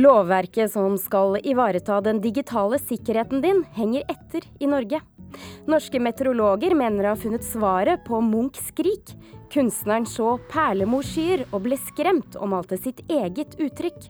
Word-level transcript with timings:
Lovverket 0.00 0.72
som 0.72 0.94
skal 0.98 1.36
ivareta 1.44 1.98
den 2.00 2.20
digitale 2.20 2.78
sikkerheten 2.78 3.42
din, 3.44 3.64
henger 3.76 4.06
etter 4.08 4.46
i 4.58 4.68
Norge. 4.70 5.00
Norske 5.68 6.00
meteorologer 6.00 6.72
mener 6.78 7.04
å 7.04 7.12
ha 7.12 7.18
funnet 7.20 7.44
svaret 7.44 8.00
på 8.06 8.22
Munchs 8.24 8.70
skrik. 8.70 9.12
Kunstneren 9.52 10.06
så 10.08 10.38
perlemorskyer 10.48 11.44
og 11.50 11.66
ble 11.66 11.76
skremt 11.82 12.38
og 12.40 12.48
malte 12.54 12.80
sitt 12.80 13.04
eget 13.12 13.58
uttrykk. 13.60 14.08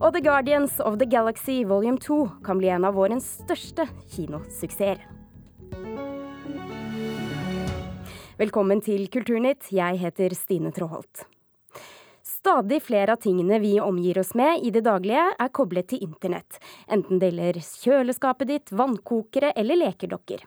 Og 0.00 0.14
The 0.16 0.24
Guardians 0.24 0.80
of 0.80 0.96
the 1.02 1.10
Galaxy 1.10 1.60
Volume 1.68 2.00
2 2.00 2.20
kan 2.46 2.62
bli 2.62 2.72
en 2.72 2.88
av 2.88 2.96
vårens 2.96 3.28
største 3.42 3.84
kinosuksesser. 4.14 5.02
Velkommen 8.38 8.80
til 8.80 9.10
Kulturnytt, 9.12 9.74
jeg 9.74 10.06
heter 10.06 10.38
Stine 10.38 10.72
Tråholt. 10.72 11.28
Stadig 12.48 12.82
flere 12.82 13.12
av 13.12 13.16
tingene 13.20 13.58
vi 13.60 13.74
omgir 13.80 14.18
oss 14.18 14.30
med 14.34 14.62
i 14.64 14.70
det 14.72 14.80
daglige, 14.86 15.20
er 15.36 15.50
koblet 15.52 15.90
til 15.90 16.00
internett. 16.06 16.56
Enten 16.88 17.20
det 17.20 17.28
gjelder 17.28 17.58
kjøleskapet 17.60 18.48
ditt, 18.48 18.72
vannkokere 18.72 19.50
eller 19.52 19.76
lekedokker. 19.76 20.46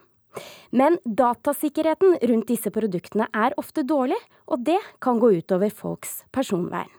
Men 0.73 0.97
datasikkerheten 1.05 2.17
rundt 2.31 2.49
disse 2.49 2.73
produktene 2.73 3.29
er 3.37 3.53
ofte 3.61 3.85
dårlig, 3.85 4.17
og 4.49 4.65
det 4.65 4.79
kan 4.97 5.21
gå 5.21 5.29
utover 5.43 5.69
folks 5.69 6.23
personvern. 6.33 6.89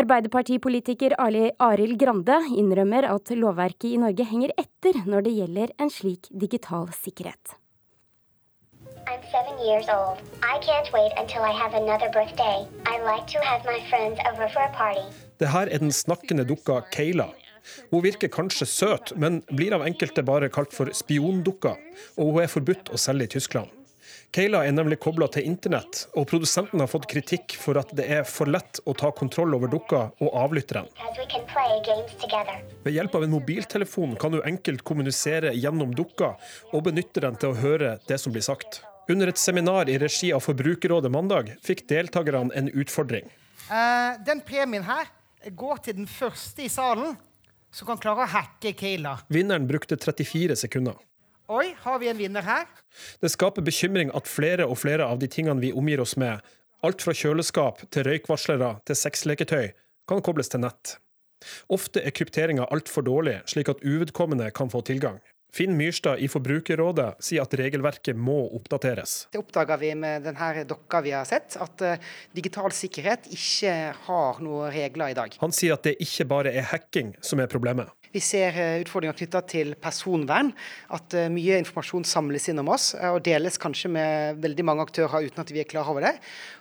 Arbeiderpartipolitiker 0.00 1.18
Arild 1.20 1.98
Grande 2.00 2.40
innrømmer 2.56 3.12
at 3.12 3.36
lovverket 3.36 3.90
i 3.92 3.98
Norge 4.00 4.32
henger 4.32 4.56
etter 4.56 5.04
når 5.04 5.28
det 5.28 5.40
gjelder 5.42 5.76
en 5.76 5.92
slik 5.92 6.32
digital 6.32 6.88
sikkerhet. 7.04 7.58
I'm 9.10 9.22
seven 9.36 9.56
years 9.66 9.86
old. 9.88 10.16
I 10.42 10.58
can't 10.68 10.88
wait 10.92 11.12
until 11.22 11.42
I 11.42 11.52
have 11.62 11.74
another 11.74 12.08
birthday. 12.18 12.58
I 12.86 12.94
like 13.10 13.26
to 13.34 13.38
have 13.50 13.64
my 13.64 13.80
friends 13.90 14.18
over 14.30 14.48
for 14.48 14.62
a 14.62 14.72
party. 14.82 15.06
Det 15.38 15.48
her 15.48 15.66
er 15.66 15.78
den 15.78 15.92
snakkende 15.92 16.44
dukka 16.44 16.80
Kayla. 16.92 17.28
Hun 17.90 18.02
virker 18.02 18.28
kanskje 18.28 18.66
søt, 18.66 19.12
men 19.16 19.42
blir 19.50 19.74
av 19.74 19.86
enkelte 19.86 20.22
bare 20.22 20.48
kalt 20.48 20.74
for 20.74 20.90
spiondukka, 20.94 21.76
og 22.16 22.32
hun 22.32 22.42
er 22.42 22.50
forbudt 22.50 22.90
å 22.94 22.98
selge 22.98 23.28
i 23.28 23.32
Tyskland. 23.38 23.70
Kayla 24.32 24.62
er 24.66 24.72
nemlig 24.72 24.96
kobla 25.02 25.28
til 25.28 25.44
internett, 25.44 26.06
og 26.16 26.26
produsenten 26.30 26.80
har 26.80 26.88
fått 26.90 27.08
kritikk 27.10 27.56
for 27.60 27.78
at 27.78 27.90
det 27.96 28.06
er 28.08 28.22
for 28.24 28.48
lett 28.48 28.80
å 28.88 28.94
ta 28.96 29.10
kontroll 29.12 29.54
over 29.58 29.68
dukka 29.68 30.06
og 30.24 30.38
avlytte 30.44 30.78
den. 30.78 30.88
Ved 32.82 32.96
hjelp 32.96 33.18
av 33.18 33.26
en 33.26 33.34
mobiltelefon 33.34 34.16
kan 34.16 34.32
du 34.32 34.40
enkelt 34.40 34.86
kommunisere 34.88 35.52
gjennom 35.52 35.92
dukka 35.94 36.32
og 36.72 36.88
benytte 36.88 37.26
den 37.26 37.36
til 37.36 37.52
å 37.52 37.60
høre 37.60 37.98
det 38.08 38.18
som 38.22 38.32
blir 38.32 38.46
sagt. 38.46 38.80
Under 39.10 39.32
et 39.32 39.38
seminar 39.38 39.90
i 39.90 39.98
regi 39.98 40.30
av 40.32 40.44
Forbrukerrådet 40.44 41.10
mandag 41.10 41.50
fikk 41.64 41.86
deltakerne 41.90 42.54
en 42.54 42.70
utfordring. 42.70 43.26
Uh, 43.66 44.18
den 44.26 44.42
premien 44.46 44.84
her 44.86 45.10
går 45.50 45.82
til 45.86 45.98
den 45.98 46.06
første 46.10 46.62
i 46.62 46.70
salen 46.70 47.16
som 47.72 47.88
kan 47.88 48.00
klare 48.00 48.26
å 48.26 48.30
hacke 48.30 48.74
Kayla. 48.76 49.16
Vinneren 49.32 49.66
brukte 49.66 49.96
34 49.96 50.58
sekunder. 50.64 50.98
Oi, 51.52 51.72
har 51.82 51.98
vi 52.00 52.08
en 52.08 52.18
vinner 52.20 52.44
her? 52.46 52.68
Det 53.20 53.32
skaper 53.32 53.64
bekymring 53.64 54.12
at 54.16 54.28
flere 54.30 54.68
og 54.68 54.78
flere 54.80 55.08
av 55.08 55.18
de 55.20 55.28
tingene 55.28 55.60
vi 55.60 55.72
omgir 55.74 56.00
oss 56.04 56.14
med, 56.20 56.40
alt 56.86 57.02
fra 57.02 57.14
kjøleskap 57.16 57.82
til 57.90 58.06
røykvarslere 58.06 58.76
til 58.86 58.98
sexleketøy, 58.98 59.72
kan 60.08 60.22
kobles 60.24 60.52
til 60.52 60.62
nett. 60.62 60.96
Ofte 61.72 62.02
er 62.06 62.14
krypteringa 62.14 62.68
altfor 62.74 63.04
dårlig, 63.06 63.40
slik 63.50 63.70
at 63.72 63.82
uvedkommende 63.82 64.50
kan 64.54 64.70
få 64.70 64.82
tilgang. 64.86 65.18
Finn 65.52 65.76
Myrstad 65.76 66.18
i 66.24 66.28
Forbrukerrådet 66.32 67.18
sier 67.20 67.44
at 67.44 67.54
regelverket 67.60 68.16
må 68.16 68.38
oppdateres. 68.56 69.26
Det 69.34 69.40
oppdaga 69.42 69.76
vi 69.76 69.90
med 70.00 70.24
denne 70.24 70.64
dokka 70.68 71.02
vi 71.04 71.12
har 71.12 71.28
sett, 71.28 71.58
at 71.60 71.84
uh, 71.84 72.12
digital 72.32 72.72
sikkerhet 72.72 73.28
ikke 73.36 73.74
har 74.06 74.40
noen 74.40 74.72
regler 74.72 75.12
i 75.12 75.18
dag. 75.18 75.36
Han 75.44 75.52
sier 75.52 75.76
at 75.76 75.84
det 75.84 75.98
ikke 76.00 76.24
bare 76.30 76.54
er 76.56 76.70
hacking 76.72 77.12
som 77.20 77.42
er 77.44 77.52
problemet. 77.52 77.92
Vi 78.12 78.20
ser 78.20 78.52
uh, 78.52 78.80
utfordringer 78.82 79.16
knytta 79.16 79.40
til 79.48 79.72
personvern. 79.80 80.52
At 80.92 81.16
uh, 81.16 81.28
mye 81.32 81.58
informasjon 81.62 82.04
samles 82.08 82.50
inn 82.52 82.60
om 82.60 82.68
oss 82.72 82.92
og 82.92 83.22
deles 83.24 83.58
kanskje 83.60 83.88
med 83.92 84.42
veldig 84.42 84.66
mange 84.68 84.84
aktører 84.84 85.28
uten 85.28 85.40
at 85.42 85.52
vi 85.52 85.62
er 85.62 85.68
klar 85.68 85.88
over 85.88 86.04
det. 86.04 86.12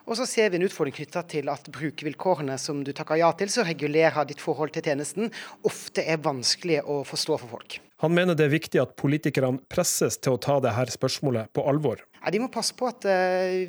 Og 0.08 0.16
så 0.20 0.28
ser 0.30 0.52
vi 0.52 0.60
en 0.60 0.66
utfordring 0.68 0.96
knytta 0.96 1.26
til 1.32 1.52
at 1.52 1.68
brukervilkårene 1.72 2.58
som 2.62 2.82
du 2.86 2.94
takker 2.96 3.20
ja 3.20 3.32
til, 3.38 3.52
som 3.52 3.68
regulerer 3.68 4.28
ditt 4.30 4.44
forhold 4.44 4.74
til 4.76 4.86
tjenesten, 4.88 5.32
ofte 5.68 6.06
er 6.08 6.22
vanskelig 6.24 6.82
å 6.88 7.02
forstå 7.08 7.40
for 7.44 7.58
folk. 7.58 7.80
Han 8.02 8.16
mener 8.18 8.34
det 8.34 8.48
er 8.48 8.54
viktig 8.56 8.80
at 8.82 8.96
politikerne 8.98 9.62
presses 9.70 10.18
til 10.18 10.34
å 10.34 10.42
ta 10.42 10.58
dette 10.64 10.96
spørsmålet 10.96 11.52
på 11.54 11.66
alvor. 11.70 12.02
Ja, 12.22 12.32
de 12.34 12.42
må 12.42 12.50
passe 12.54 12.74
på 12.78 12.88
at 12.90 13.06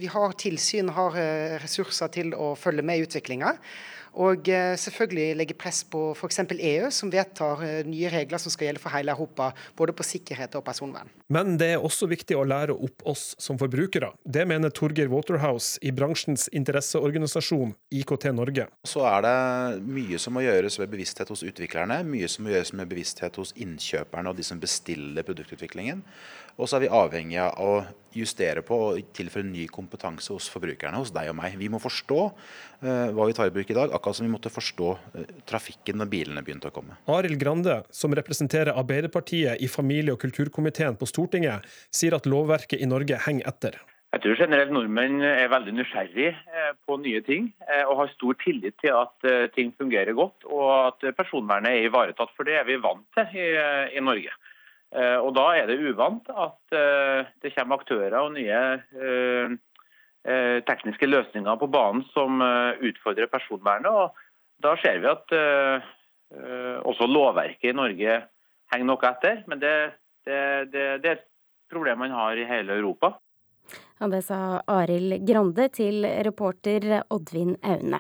vi 0.01 0.09
har 0.09 0.37
tilsyn, 0.41 0.89
har 0.97 1.19
ressurser 1.61 2.09
til 2.15 2.33
å 2.33 2.55
følge 2.57 2.85
med 2.87 3.01
i 3.01 3.05
utviklinga. 3.05 3.53
Og 4.21 4.49
eh, 4.53 4.75
selvfølgelig 4.77 5.37
legge 5.39 5.57
press 5.57 5.83
på 5.89 6.11
f.eks. 6.13 6.43
EU, 6.53 6.91
som 6.93 7.11
vedtar 7.13 7.63
eh, 7.65 7.79
nye 7.89 8.11
regler 8.13 8.41
som 8.43 8.53
skal 8.53 8.69
gjelde 8.69 8.83
for 8.83 8.93
hele 8.93 9.15
Europa, 9.15 9.51
både 9.79 9.95
på 9.97 10.05
sikkerhet 10.05 10.59
og 10.59 10.65
personvern. 10.67 11.09
Men 11.33 11.57
det 11.61 11.71
er 11.75 11.87
også 11.87 12.09
viktig 12.11 12.37
å 12.37 12.45
lære 12.45 12.77
opp 12.77 13.07
oss 13.09 13.33
som 13.41 13.57
forbrukere. 13.61 14.13
Det 14.25 14.45
mener 14.49 14.75
Torgeir 14.75 15.09
Waterhouse 15.13 15.81
i 15.81 15.95
bransjens 15.97 16.49
interesseorganisasjon 16.53 17.73
IKT 18.03 18.29
Norge. 18.37 18.69
Så 18.89 19.07
er 19.09 19.25
det 19.25 19.37
mye 19.87 20.21
som 20.21 20.37
må 20.37 20.45
gjøres 20.45 20.77
ved 20.83 20.93
bevissthet 20.93 21.33
hos 21.33 21.45
utviklerne, 21.47 22.03
mye 22.05 22.29
som 22.29 22.45
må 22.45 22.53
gjøres 22.53 22.75
med 22.77 22.93
bevissthet 22.93 23.41
hos 23.41 23.55
innkjøperne 23.57 24.33
og 24.33 24.39
de 24.39 24.47
som 24.47 24.61
bestiller 24.61 25.25
produktutviklingen. 25.25 26.05
Og 26.61 26.69
så 26.69 26.77
er 26.77 26.85
vi 26.85 26.93
avhengig 26.93 27.39
av 27.41 27.61
å 27.61 27.75
justere 28.17 28.63
på 28.65 28.77
og 28.91 29.13
tilføre 29.17 29.47
ny 29.47 29.67
kompetanse 29.73 30.35
hos 30.35 30.49
forbrukerne, 30.53 31.01
hos 31.01 31.13
deg 31.15 31.31
og 31.33 31.39
meg. 31.39 31.57
Vi 31.61 31.71
må 31.73 31.81
forstå 31.83 32.19
uh, 32.29 33.09
hva 33.15 33.29
vi 33.29 33.37
tar 33.37 33.49
i 33.49 33.55
bruk 33.55 33.71
i 33.73 33.77
dag, 33.77 33.95
akkurat 33.95 34.19
som 34.19 34.29
vi 34.29 34.33
måtte 34.33 34.53
forstå 34.53 34.91
uh, 34.93 35.23
trafikken 35.49 36.01
når 36.01 36.11
bilene 36.13 36.45
begynte 36.45 36.69
å 36.69 36.75
komme. 36.75 36.99
Arild 37.13 37.41
Grande, 37.41 37.81
som 37.95 38.15
representerer 38.17 38.77
Arbeiderpartiet 38.77 39.63
i 39.65 39.71
familie- 39.71 40.17
og 40.17 40.21
kulturkomiteen 40.23 41.01
på 41.01 41.09
Stortinget, 41.09 41.65
sier 41.95 42.19
at 42.19 42.29
lovverket 42.29 42.85
i 42.85 42.91
Norge 42.91 43.21
henger 43.27 43.49
etter. 43.49 43.81
Jeg 44.13 44.27
tror 44.27 44.41
generelt 44.43 44.73
nordmenn 44.77 45.23
er 45.25 45.49
veldig 45.49 45.73
nysgjerrig 45.73 46.27
eh, 46.29 46.73
på 46.85 46.99
nye 47.01 47.23
ting 47.25 47.47
og 47.89 47.95
har 47.97 48.11
stor 48.13 48.37
tillit 48.43 48.75
til 48.83 48.93
at 48.93 49.25
ting 49.55 49.71
fungerer 49.81 50.13
godt 50.13 50.45
og 50.45 50.67
at 50.69 51.07
personvernet 51.17 51.79
er 51.79 51.87
ivaretatt. 51.89 52.35
For 52.37 52.45
det 52.45 52.59
er 52.61 52.67
vi 52.69 52.77
vant 52.85 53.07
til 53.17 53.41
i, 53.41 53.47
i 53.97 54.05
Norge. 54.05 54.37
Eh, 54.93 55.19
og 55.19 55.33
Da 55.37 55.47
er 55.57 55.69
det 55.71 55.81
uvant 55.81 56.27
at 56.29 56.77
eh, 56.77 57.29
det 57.41 57.55
kommer 57.55 57.81
aktører 57.81 58.19
og 58.21 58.35
nye 58.37 58.61
eh, 58.93 59.55
tekniske 60.69 61.09
løsninger 61.09 61.57
på 61.59 61.67
banen 61.73 62.05
som 62.13 62.39
utfordrer 62.39 63.31
personvernet. 63.33 63.91
og 63.91 64.15
Da 64.63 64.77
ser 64.79 65.01
vi 65.03 65.09
at 65.11 65.35
også 66.87 67.09
lovverket 67.11 67.73
i 67.73 67.75
Norge 67.75 68.21
henger 68.71 68.87
noe 68.87 69.09
etter. 69.09 69.43
Men 69.51 69.59
det, 69.59 69.73
det, 70.23 70.39
det, 70.71 70.85
det 71.03 71.11
er 71.11 71.19
et 71.19 71.27
problem 71.67 72.05
man 72.05 72.15
har 72.15 72.39
i 72.39 72.47
hele 72.47 72.79
Europa. 72.79 73.17
Ja, 73.99 74.07
det 74.15 74.23
sa 74.29 74.63
Arild 74.71 75.27
Grande 75.27 75.67
til 75.75 76.07
reporter 76.23 77.03
Oddvin 77.11 77.57
Aune. 77.67 77.99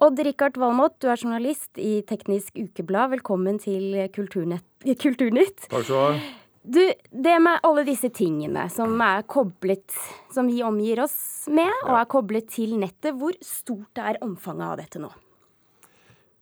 Odd-Rikard 0.00 0.56
Valmot, 0.56 0.94
du 0.96 1.10
er 1.12 1.18
journalist 1.20 1.76
i 1.76 1.98
Teknisk 2.08 2.54
Ukeblad. 2.56 3.10
Velkommen 3.12 3.58
til 3.60 3.98
Kulturnytt. 4.14 4.62
Takk 4.80 5.82
skal 5.84 5.90
du 5.90 5.96
ha. 5.98 6.12
Du, 6.60 6.80
det 7.12 7.34
med 7.44 7.60
alle 7.68 7.82
disse 7.84 8.08
tingene 8.16 8.62
som 8.72 8.94
er 9.04 9.26
koblet, 9.28 9.92
som 10.32 10.48
vi 10.48 10.62
omgir 10.64 11.02
oss 11.04 11.18
med, 11.52 11.68
og 11.84 11.98
er 11.98 12.08
koblet 12.08 12.48
til 12.52 12.78
nettet, 12.80 13.12
hvor 13.20 13.36
stort 13.44 14.00
er 14.00 14.16
omfanget 14.24 14.66
av 14.70 14.78
dette 14.80 15.02
nå? 15.02 15.10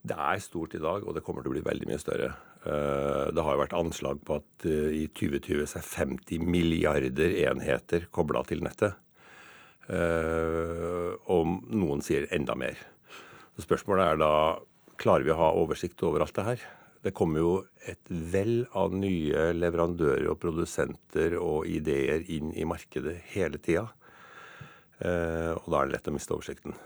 Det 0.07 0.19
er 0.29 0.43
stort 0.43 0.77
i 0.79 0.83
dag, 0.83 1.03
og 1.03 1.17
det 1.17 1.25
kommer 1.27 1.43
til 1.43 1.51
å 1.51 1.57
bli 1.57 1.65
veldig 1.67 1.89
mye 1.91 1.99
større. 1.99 2.29
Eh, 2.63 3.25
det 3.35 3.43
har 3.43 3.57
jo 3.57 3.63
vært 3.65 3.75
anslag 3.81 4.21
på 4.23 4.37
at 4.39 4.69
eh, 4.71 5.01
i 5.01 5.09
2020 5.11 5.67
så 5.67 5.81
er 5.83 5.89
50 5.97 6.47
milliarder 6.47 7.35
enheter 7.49 8.07
kobla 8.15 8.45
til 8.47 8.63
nettet. 8.63 8.95
Om 9.89 11.27
og 11.33 11.71
noen 11.73 12.03
sier 12.05 12.27
enda 12.37 12.53
mer. 12.61 12.77
Så 13.59 13.65
spørsmålet 13.67 14.07
er 14.07 14.19
da 14.21 14.33
klarer 15.03 15.27
vi 15.27 15.33
å 15.35 15.41
ha 15.41 15.49
oversikt 15.59 16.03
over 16.07 16.23
alt 16.23 16.37
det 16.37 16.45
her. 16.47 16.61
Det 17.03 17.11
kommer 17.15 17.43
jo 17.43 17.53
et 17.91 18.11
vell 18.31 18.69
av 18.79 18.95
nye 18.95 19.49
leverandører 19.55 20.29
og 20.31 20.39
produsenter 20.39 21.35
og 21.43 21.67
ideer 21.67 22.23
inn 22.31 22.53
i 22.55 22.67
markedet 22.67 23.17
hele 23.35 23.59
tida. 23.59 23.89
Eh, 25.03 25.51
og 25.59 25.67
da 25.67 25.81
er 25.81 25.89
det 25.89 25.97
lett 25.97 26.11
å 26.11 26.15
miste 26.15 26.37
oversikten. 26.39 26.79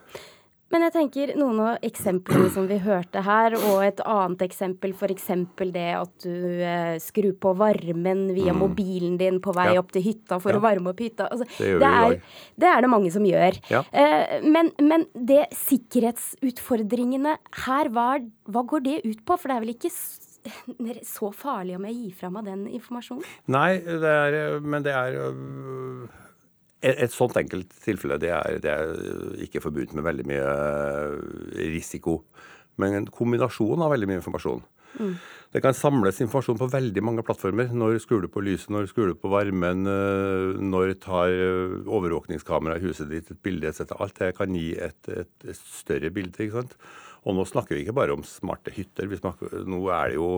Men 0.72 0.86
jeg 0.86 0.94
tenker 0.94 1.32
noen 1.36 1.58
av 1.60 1.84
eksemplene 1.84 2.48
som 2.54 2.64
vi 2.70 2.78
hørte 2.80 3.20
her, 3.26 3.56
og 3.58 3.82
et 3.84 4.00
annet 4.08 4.44
eksempel, 4.46 4.94
f.eks. 4.96 5.28
det 5.74 5.88
at 5.98 6.24
du 6.24 6.62
eh, 6.64 6.96
skrur 7.02 7.34
på 7.42 7.52
varmen 7.60 8.24
via 8.32 8.54
mm. 8.54 8.62
mobilen 8.62 9.19
din 9.20 9.40
på 9.44 9.52
vei 9.56 9.74
ja. 9.74 9.82
opp 9.82 9.92
til 9.92 10.06
hytta 10.06 10.40
for 10.40 10.54
ja. 10.54 10.60
å 10.60 10.64
varme 10.64 10.94
opp 10.94 11.04
hytta. 11.04 11.28
Altså, 11.28 11.44
det, 11.58 11.76
det, 11.82 11.92
er, 11.92 12.16
det, 12.56 12.70
er, 12.70 12.80
det 12.86 12.92
mange 12.94 13.12
som 13.12 13.28
gjør. 13.28 13.60
Ja. 13.72 13.84
Eh, 13.92 14.40
men, 14.48 14.72
men, 14.80 15.06
det 15.12 15.44
sikkerhetsutfordringene 15.60 17.36
her, 17.66 17.92
hva, 17.92 18.08
hva 18.48 18.66
går 18.72 18.86
det 18.88 18.98
ut 19.04 19.24
på? 19.28 19.36
For 19.36 19.52
det 19.52 19.58
er 19.58 19.66
vel 19.66 19.76
ikke 19.76 19.92
så 21.06 21.30
farlig 21.36 21.76
om 21.76 21.84
jeg 21.90 21.98
gir 22.00 22.16
fra 22.19 22.32
meg 22.32 22.48
den 22.48 22.64
informasjonen? 22.72 23.28
Nei, 23.52 23.76
det 23.76 24.16
er, 24.24 24.38
men 24.64 24.88
det 24.88 24.96
er 24.96 25.20
et 26.82 27.14
sånt 27.14 27.37
enkelt 27.38 27.70
tilfelle 27.84 28.19
det 28.19 28.32
er, 28.34 28.58
det 28.62 28.73
er 28.73 29.43
ikke 29.44 29.62
forbudt 29.62 29.94
med 29.94 30.06
veldig 30.06 30.26
mye 30.29 30.46
eh, 30.50 31.69
risiko. 31.73 32.23
men 32.81 32.94
en 32.96 33.06
kombinasjon 33.06 33.82
av 33.84 33.90
veldig 33.93 34.06
mye 34.08 34.19
informasjon. 34.23 34.62
Mm. 34.96 35.12
Det 35.52 35.61
kan 35.61 35.76
samles 35.76 36.20
informasjon 36.25 36.56
på 36.61 36.69
veldig 36.73 37.02
mange 37.05 37.25
plattformer. 37.26 37.69
Når 37.76 37.99
skrur 38.00 38.25
du 38.25 38.29
på 38.32 38.40
lyset, 38.44 38.70
når 38.73 38.88
skrur 38.88 39.12
du 39.12 39.19
på 39.20 39.29
varmen, 39.32 39.84
eh, 39.88 40.61
når 40.61 40.94
tar 41.05 41.29
eh, 41.29 41.76
overvåkningskamera 41.84 42.79
i 42.81 42.84
huset 42.87 43.12
ditt 43.12 43.31
et 43.31 43.43
bilde 43.44 43.69
etc. 43.69 43.93
Alt 44.00 44.19
det 44.20 44.32
kan 44.38 44.56
gi 44.56 44.73
et, 44.81 45.00
et, 45.12 45.32
et, 45.44 45.62
større 45.76 46.11
bilde. 46.11 46.40
ikke 46.40 46.62
sant? 46.62 46.76
Og 47.29 47.37
nå 47.37 47.44
snakker 47.46 47.76
vi 47.76 47.84
ikke 47.84 47.99
bare 48.00 48.17
om 48.17 48.25
smarte 48.26 48.73
hytter. 48.75 49.11
Vi 49.12 49.20
Snakker, 49.20 49.62
nå 49.69 49.84
er 49.93 50.12
det 50.12 50.20
jo 50.20 50.31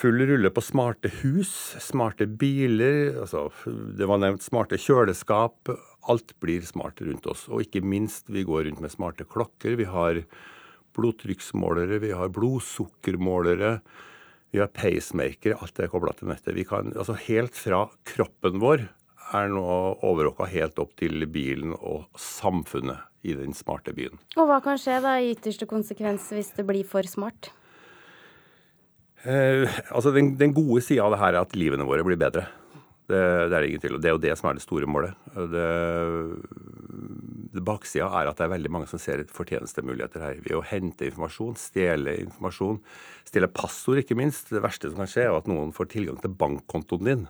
full 0.00 0.22
rulle 0.26 0.50
på 0.50 0.62
smarte 0.64 1.10
hus, 1.20 1.52
smarte 1.82 2.26
biler. 2.26 3.18
altså 3.20 3.48
Det 3.66 4.08
var 4.08 4.20
nevnt 4.22 4.44
smarte 4.44 4.78
kjøleskap. 4.80 5.72
Alt 6.08 6.32
blir 6.40 6.64
smart 6.64 7.02
rundt 7.04 7.26
oss. 7.28 7.46
Og 7.50 7.66
ikke 7.66 7.84
minst, 7.84 8.30
vi 8.32 8.46
går 8.48 8.66
rundt 8.68 8.80
med 8.80 8.92
smarte 8.92 9.26
klokker. 9.28 9.76
Vi 9.76 9.88
har 9.88 10.22
blodtrykksmålere, 10.96 12.00
vi 12.02 12.14
har 12.16 12.32
blodsukkermålere. 12.32 13.74
Vi 14.50 14.58
har 14.58 14.72
pacemakere, 14.74 15.58
alt 15.62 15.78
er 15.78 15.92
kobla 15.92 16.16
til 16.16 16.32
nettet. 16.32 16.56
Vi 16.56 16.64
kan, 16.66 16.90
altså 16.96 17.14
Helt 17.28 17.54
fra 17.54 17.84
kroppen 18.08 18.58
vår 18.62 18.88
er 19.36 19.52
nå 19.52 19.62
overvåka 20.02 20.48
helt 20.50 20.80
opp 20.82 20.96
til 20.98 21.22
bilen 21.30 21.76
og 21.76 22.08
samfunnet 22.18 23.06
i 23.22 23.36
den 23.36 23.54
smarte 23.54 23.94
byen. 23.94 24.18
Og 24.40 24.48
hva 24.48 24.58
kan 24.64 24.80
skje 24.80 24.98
da 25.04 25.18
i 25.20 25.34
ytterste 25.36 25.68
konsekvens 25.70 26.32
hvis 26.34 26.54
det 26.56 26.66
blir 26.66 26.88
for 26.88 27.06
smart? 27.06 27.52
Eh, 29.28 29.68
altså 29.92 30.14
den, 30.14 30.32
den 30.40 30.54
gode 30.56 30.80
sida 30.84 31.04
av 31.04 31.14
det 31.14 31.20
her 31.20 31.34
er 31.34 31.44
at 31.44 31.56
livene 31.58 31.86
våre 31.88 32.04
blir 32.06 32.20
bedre. 32.20 32.46
Det, 33.10 33.18
det, 33.50 33.56
er 33.56 33.64
ingen 33.66 33.80
tvil 33.82 33.96
Det 33.98 34.06
er 34.06 34.14
jo 34.14 34.22
det 34.22 34.36
som 34.38 34.48
er 34.48 34.56
det 34.56 34.62
store 34.62 34.86
målet. 34.86 35.16
Det, 35.50 35.64
det 37.50 37.64
Baksida 37.66 38.06
er 38.20 38.30
at 38.30 38.38
det 38.38 38.46
er 38.46 38.52
veldig 38.54 38.70
mange 38.70 38.90
som 38.90 39.02
ser 39.02 39.24
fortjenestemuligheter 39.34 40.22
her. 40.24 40.38
Ved 40.44 40.56
å 40.56 40.64
hente 40.64 41.08
informasjon, 41.08 41.58
stjele 41.58 42.14
informasjon, 42.22 42.78
stjele 43.28 43.50
passord, 43.52 44.00
ikke 44.04 44.18
minst. 44.18 44.52
Det 44.54 44.62
verste 44.62 44.92
som 44.92 45.02
kan 45.02 45.10
skje, 45.10 45.26
er 45.26 45.36
at 45.36 45.50
noen 45.50 45.74
får 45.76 45.90
tilgang 45.96 46.20
til 46.22 46.36
bankkontoen 46.38 47.10
din. 47.10 47.26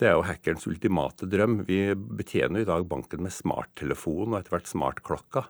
Det 0.00 0.08
er 0.08 0.14
jo 0.16 0.24
hackerens 0.24 0.68
ultimate 0.68 1.26
drøm. 1.28 1.62
Vi 1.68 1.80
betjener 2.20 2.62
i 2.62 2.68
dag 2.68 2.84
banken 2.88 3.24
med 3.24 3.34
smarttelefon 3.34 4.30
og 4.30 4.38
etter 4.38 4.54
hvert 4.54 4.70
smartklokka. 4.70 5.48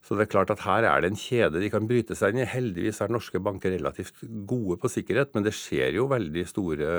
Så 0.00 0.16
det 0.16 0.24
er 0.24 0.32
klart 0.32 0.50
at 0.52 0.62
her 0.64 0.86
er 0.88 1.02
det 1.02 1.10
en 1.12 1.18
kjede 1.20 1.60
de 1.60 1.68
kan 1.72 1.86
bryte 1.88 2.16
seg 2.16 2.32
inn 2.32 2.42
i. 2.42 2.48
Heldigvis 2.48 3.02
er 3.04 3.12
norske 3.12 3.40
banker 3.42 3.74
relativt 3.74 4.22
gode 4.48 4.78
på 4.80 4.88
sikkerhet, 4.88 5.34
men 5.36 5.44
det 5.44 5.52
skjer 5.56 5.98
jo 5.98 6.08
veldig 6.10 6.44
store 6.48 6.92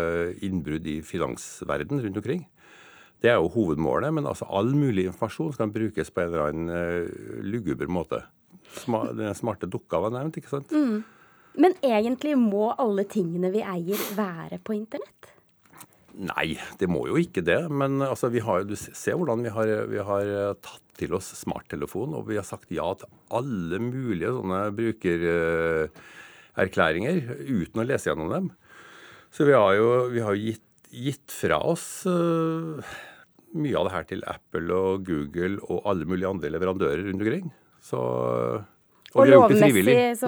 innbrudd 0.45 0.85
i 0.87 0.99
finansverden 1.05 2.03
rundt 2.03 2.21
omkring. 2.21 2.45
Det 3.21 3.29
er 3.29 3.37
jo 3.37 3.49
hovedmålet, 3.53 4.13
men 4.17 4.29
altså 4.29 4.47
all 4.49 4.71
mulig 4.73 5.07
informasjon 5.09 5.53
skal 5.57 5.73
brukes 5.73 6.13
på 6.13 6.23
en 6.23 6.29
eller 6.29 6.45
annen 6.47 6.69
uh, 6.73 7.41
luguber 7.45 7.89
måte. 7.89 8.21
Den 8.85 9.35
smarte 9.37 9.69
dukka 9.69 9.99
var 10.01 10.13
nevnt, 10.13 10.37
ikke 10.39 10.53
sant? 10.55 10.71
Mm. 10.71 11.01
Men 11.61 11.75
egentlig 11.83 12.37
må 12.39 12.69
alle 12.79 13.05
tingene 13.09 13.51
vi 13.53 13.61
eier 13.65 14.01
være 14.15 14.61
på 14.63 14.77
internett? 14.77 15.33
Nei, 16.19 16.59
det 16.79 16.87
må 16.91 17.07
jo 17.07 17.15
ikke 17.21 17.41
det. 17.45 17.69
Men 17.71 18.01
altså, 18.03 18.29
vi 18.33 18.39
har, 18.43 18.63
du 18.67 18.75
ser 18.75 19.15
hvordan 19.19 19.43
vi 19.45 19.49
har, 19.55 19.67
vi 19.91 19.99
har 20.03 20.25
tatt 20.59 20.83
til 20.99 21.13
oss 21.17 21.27
smarttelefon, 21.39 22.13
og 22.17 22.27
vi 22.29 22.37
har 22.39 22.45
sagt 22.47 22.71
ja 22.73 22.93
til 22.99 23.09
alle 23.33 23.77
mulige 23.81 24.31
sånne 24.35 24.59
brukererklæringer 24.77 27.15
uten 27.47 27.81
å 27.81 27.87
lese 27.87 28.09
gjennom 28.11 28.29
dem. 28.33 28.45
Så 29.31 29.41
vi 29.47 29.53
har 29.55 29.71
jo, 29.77 29.87
vi 30.11 30.19
har 30.25 30.35
gitt, 30.35 30.67
gitt, 30.91 31.31
fra 31.31 31.57
oss 31.63 32.03
uh, 32.03 32.83
mye 33.55 33.77
av 33.79 33.87
det 33.87 33.95
her 33.95 34.03
til 34.09 34.21
Apple 34.27 34.75
og 34.75 35.07
Google 35.07 35.55
og 35.69 35.87
alle 35.87 36.05
mulige 36.09 36.31
andre 36.31 36.49
leverandører 36.51 37.03
rundt 37.07 37.23
omkring. 37.23 37.47
Så, 37.81 37.97
og, 37.97 38.61
og 39.15 39.23
vi 39.23 39.31
har 39.31 39.37
gjort 39.39 39.53
det 39.55 39.63
frivillig. 39.63 39.95
Som 40.19 40.27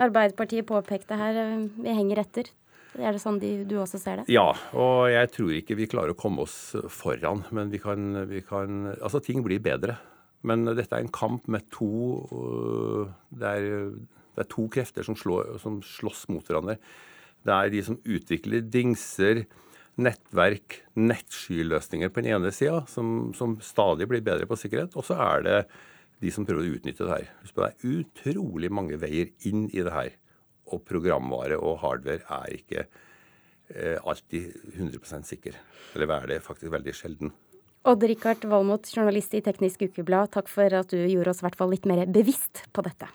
Arbeiderpartiet 0.00 0.64
påpekte 0.68 1.14
her, 1.20 1.34
eh, 1.38 1.68
vi 1.84 1.90
henger 1.96 2.18
etter. 2.24 2.44
Er 2.98 3.14
det 3.14 3.22
sånn 3.22 3.38
de, 3.38 3.52
du 3.68 3.76
også 3.78 4.00
ser 4.02 4.20
det? 4.20 4.30
Ja, 4.32 4.48
og 4.74 5.06
jeg 5.12 5.30
tror 5.34 5.52
ikke 5.54 5.76
vi 5.78 5.88
klarer 5.90 6.14
å 6.14 6.18
komme 6.18 6.42
oss 6.46 6.74
foran. 6.90 7.44
Men 7.54 7.70
vi 7.70 7.78
kan, 7.82 8.24
vi 8.30 8.42
kan 8.46 8.94
Altså, 8.96 9.22
ting 9.22 9.44
blir 9.46 9.62
bedre. 9.62 9.98
Men 10.46 10.64
dette 10.72 10.96
er 10.96 11.04
en 11.04 11.12
kamp 11.12 11.46
med 11.52 11.68
to 11.72 11.90
øh, 12.32 13.10
det 13.36 13.50
er, 13.60 13.90
det 14.34 14.44
er 14.44 14.50
to 14.50 14.66
krefter 14.72 15.04
som, 15.06 15.18
slår, 15.18 15.58
som 15.62 15.78
slåss 15.84 16.26
mot 16.32 16.46
hverandre. 16.46 16.78
Det 17.44 17.56
er 17.56 17.72
de 17.72 17.82
som 17.84 17.98
utvikler 18.00 18.64
dingser, 18.72 19.44
nettverk, 20.00 20.80
nettskyløsninger 20.96 22.12
på 22.12 22.24
den 22.24 22.38
ene 22.38 22.52
sida, 22.56 22.82
som, 22.88 23.30
som, 23.36 23.58
stadig 23.64 24.08
blir 24.08 24.24
bedre 24.24 24.48
på 24.48 24.58
sikkerhet. 24.58 24.96
Og 24.96 25.06
så 25.06 25.18
er 25.20 25.46
det 25.46 25.60
de 26.24 26.32
som 26.32 26.48
prøver 26.48 26.64
å 26.64 26.74
utnytte 26.78 27.04
det 27.04 27.14
her. 27.14 27.30
Husk 27.44 27.56
på, 27.56 27.64
det 27.64 27.70
er 27.70 28.00
utrolig 28.00 28.72
mange 28.72 28.98
veier 29.00 29.30
inn 29.48 29.68
i 29.68 29.84
det 29.84 29.94
her 29.94 30.16
og 30.70 30.82
programvare 30.88 31.58
og 31.58 31.78
hardware 31.82 32.24
er 32.40 32.56
ikke 32.56 32.84
eh, 32.84 33.96
alltid 34.00 34.54
100% 34.76 35.28
sikker. 35.28 35.58
Eller 35.94 36.14
er 36.16 36.28
det 36.34 36.42
faktisk 36.46 36.72
veldig 36.72 36.96
sjelden. 36.96 37.34
Odd-Rikard 37.88 38.44
Valmot, 38.44 38.90
journalist 38.92 39.32
i 39.32 39.40
Teknisk 39.40 39.86
Ukeblad, 39.86 40.34
takk 40.34 40.50
for 40.52 40.68
at 40.82 40.92
du 40.92 41.00
gjorde 41.00 41.32
oss 41.32 41.40
i 41.40 41.46
hvert 41.46 41.56
fall 41.56 41.72
litt 41.72 41.88
mer 41.88 42.04
bevisst 42.12 42.66
på 42.76 42.84
dette. 42.84 43.08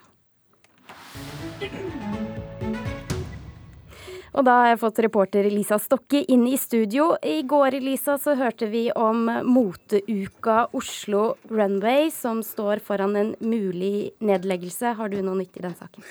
Og 4.35 4.43
da 4.43 4.55
har 4.59 4.73
jeg 4.73 4.79
fått 4.81 4.97
reporter 5.05 5.47
Lisa 5.47 5.77
Stokke 5.79 6.19
inn 6.33 6.43
i 6.49 6.57
studio. 6.59 7.13
I 7.23 7.45
går 7.47 7.77
Lisa, 7.79 8.17
så 8.19 8.33
hørte 8.35 8.67
vi 8.67 8.89
om 8.91 9.29
moteuka 9.47 10.65
Oslo 10.75 11.37
Runway, 11.47 12.09
som 12.11 12.41
står 12.43 12.83
foran 12.83 13.15
en 13.15 13.31
mulig 13.39 14.11
nedleggelse. 14.19 14.97
Har 14.97 15.13
du 15.13 15.21
noe 15.23 15.39
nytt 15.39 15.55
i 15.55 15.63
den 15.63 15.77
saken? 15.79 16.03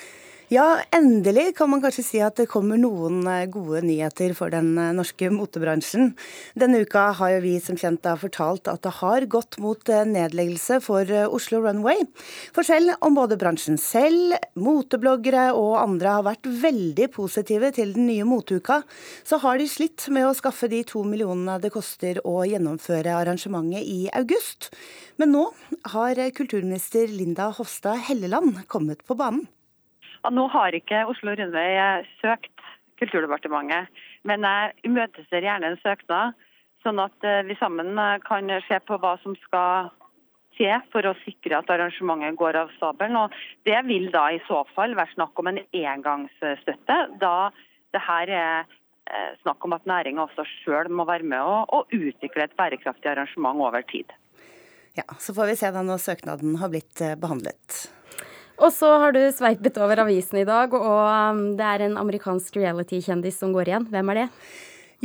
Ja, 0.52 0.82
endelig 0.92 1.54
kan 1.56 1.70
man 1.72 1.80
kanskje 1.80 2.02
si 2.04 2.18
at 2.20 2.36
det 2.36 2.44
kommer 2.52 2.76
noen 2.76 3.22
eh, 3.24 3.46
gode 3.48 3.80
nyheter 3.86 4.34
for 4.36 4.52
den 4.52 4.74
eh, 4.76 4.90
norske 4.92 5.30
motebransjen. 5.32 6.10
Denne 6.60 6.82
uka 6.84 7.06
har 7.16 7.30
jo 7.32 7.38
vi 7.46 7.54
som 7.64 7.78
kjent 7.80 8.04
fortalt 8.20 8.68
at 8.68 8.82
det 8.84 8.92
har 8.98 9.24
gått 9.32 9.56
mot 9.64 9.88
eh, 9.88 10.02
nedleggelse 10.04 10.82
for 10.84 11.08
Oslo 11.32 11.62
Runway. 11.64 12.04
For 12.52 12.68
selv 12.68 12.92
om 13.00 13.16
både 13.16 13.40
bransjen 13.40 13.80
selv, 13.80 14.36
motebloggere 14.60 15.46
og 15.56 15.78
andre 15.80 16.18
har 16.18 16.28
vært 16.28 16.52
veldig 16.66 17.08
positive 17.16 17.72
til 17.80 17.96
den 17.96 18.04
nye 18.10 18.28
moteuka, 18.28 18.82
så 19.24 19.40
har 19.40 19.56
de 19.56 19.70
slitt 19.70 20.10
med 20.12 20.28
å 20.28 20.36
skaffe 20.36 20.68
de 20.68 20.84
to 20.84 21.06
millionene 21.08 21.56
det 21.64 21.72
koster 21.72 22.20
å 22.20 22.42
gjennomføre 22.44 23.16
arrangementet 23.16 23.80
i 23.80 24.12
august. 24.12 24.74
Men 25.16 25.32
nå 25.32 25.48
har 25.96 26.20
kulturminister 26.36 27.08
Linda 27.08 27.48
Hofstad 27.56 28.10
Helleland 28.10 28.66
kommet 28.68 29.00
på 29.08 29.16
banen. 29.16 29.46
Nå 30.32 30.46
har 30.48 30.76
ikke 30.76 31.04
Oslo 31.10 31.34
Rundvei 31.36 31.74
eh, 31.76 32.06
søkt 32.22 32.52
Kulturdepartementet, 33.00 33.90
men 34.22 34.46
jeg 34.46 34.72
imøteser 34.86 35.44
gjerne 35.44 35.72
en 35.72 35.80
søknad, 35.82 36.36
sånn 36.84 37.00
at 37.02 37.26
eh, 37.26 37.42
vi 37.48 37.56
sammen 37.58 37.98
eh, 37.98 38.20
kan 38.24 38.48
se 38.68 38.78
på 38.86 38.96
hva 39.02 39.16
som 39.24 39.34
skal 39.42 39.90
skje 40.54 40.78
for 40.92 41.04
å 41.10 41.16
sikre 41.24 41.58
at 41.58 41.72
arrangementet 41.74 42.38
går 42.38 42.56
av 42.60 42.72
stabelen. 42.76 43.18
Og 43.18 43.34
det 43.68 43.80
vil 43.88 44.06
da 44.14 44.28
i 44.30 44.40
så 44.46 44.62
fall 44.76 44.94
være 44.96 45.16
snakk 45.16 45.42
om 45.42 45.50
en 45.50 45.60
engangsstøtte, 45.66 46.98
da 47.20 47.50
det 47.94 48.02
her 48.02 48.30
er 48.34 48.72
snakk 49.42 49.66
om 49.66 49.74
at 49.76 49.84
næringa 49.84 50.22
også 50.24 50.46
sjøl 50.48 50.88
må 50.88 51.04
være 51.04 51.26
med 51.28 51.42
og, 51.44 51.90
utvikle 51.92 52.46
et 52.46 52.54
bærekraftig 52.56 53.10
arrangement 53.10 53.60
over 53.60 53.84
tid. 53.90 54.14
Ja, 54.96 55.04
Så 55.18 55.34
får 55.36 55.50
vi 55.50 55.58
se 55.60 55.70
da 55.74 55.82
når 55.84 56.00
søknaden 56.00 56.56
har 56.62 56.72
blitt 56.72 57.02
behandlet. 57.20 57.82
Og 58.62 58.70
så 58.70 58.90
har 59.02 59.14
du 59.14 59.22
sveipet 59.34 59.78
over 59.82 60.04
avisen 60.04 60.38
i 60.38 60.46
dag, 60.46 60.74
og 60.76 61.00
um, 61.34 61.42
det 61.58 61.66
er 61.66 61.88
en 61.88 61.98
amerikansk 61.98 62.54
reality-kjendis 62.60 63.40
som 63.42 63.54
går 63.54 63.72
igjen. 63.72 63.88
Hvem 63.90 64.12
er 64.14 64.24
det? 64.24 64.28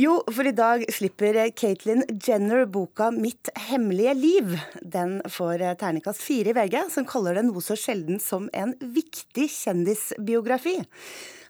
Jo, 0.00 0.14
for 0.32 0.46
i 0.48 0.54
dag 0.56 0.86
slipper 0.94 1.36
Caitlyn 1.58 2.06
Jenner 2.24 2.62
boka 2.64 3.10
'Mitt 3.10 3.50
hemmelige 3.68 4.14
liv'. 4.16 4.54
Den 4.80 5.18
får 5.28 5.60
ternekast 5.82 6.22
fire 6.24 6.54
i 6.54 6.56
VG, 6.56 6.76
som 6.94 7.04
kaller 7.04 7.36
det 7.36 7.44
noe 7.44 7.60
så 7.60 7.76
sjelden 7.76 8.20
som 8.22 8.48
en 8.54 8.72
viktig 8.80 9.50
kjendisbiografi. 9.50 10.78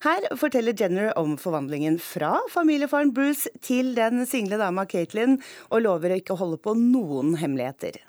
Her 0.02 0.26
forteller 0.40 0.74
Jenner 0.74 1.12
om 1.20 1.36
forvandlingen 1.38 2.00
fra 2.02 2.40
familiefaren 2.50 3.12
Bruce 3.14 3.52
til 3.62 3.94
den 3.94 4.24
single 4.26 4.58
dama 4.58 4.86
Caitlyn, 4.88 5.38
og 5.70 5.84
lover 5.84 6.16
å 6.16 6.18
ikke 6.18 6.38
holde 6.40 6.58
på 6.58 6.74
noen 6.74 7.36
hemmeligheter. 7.36 8.00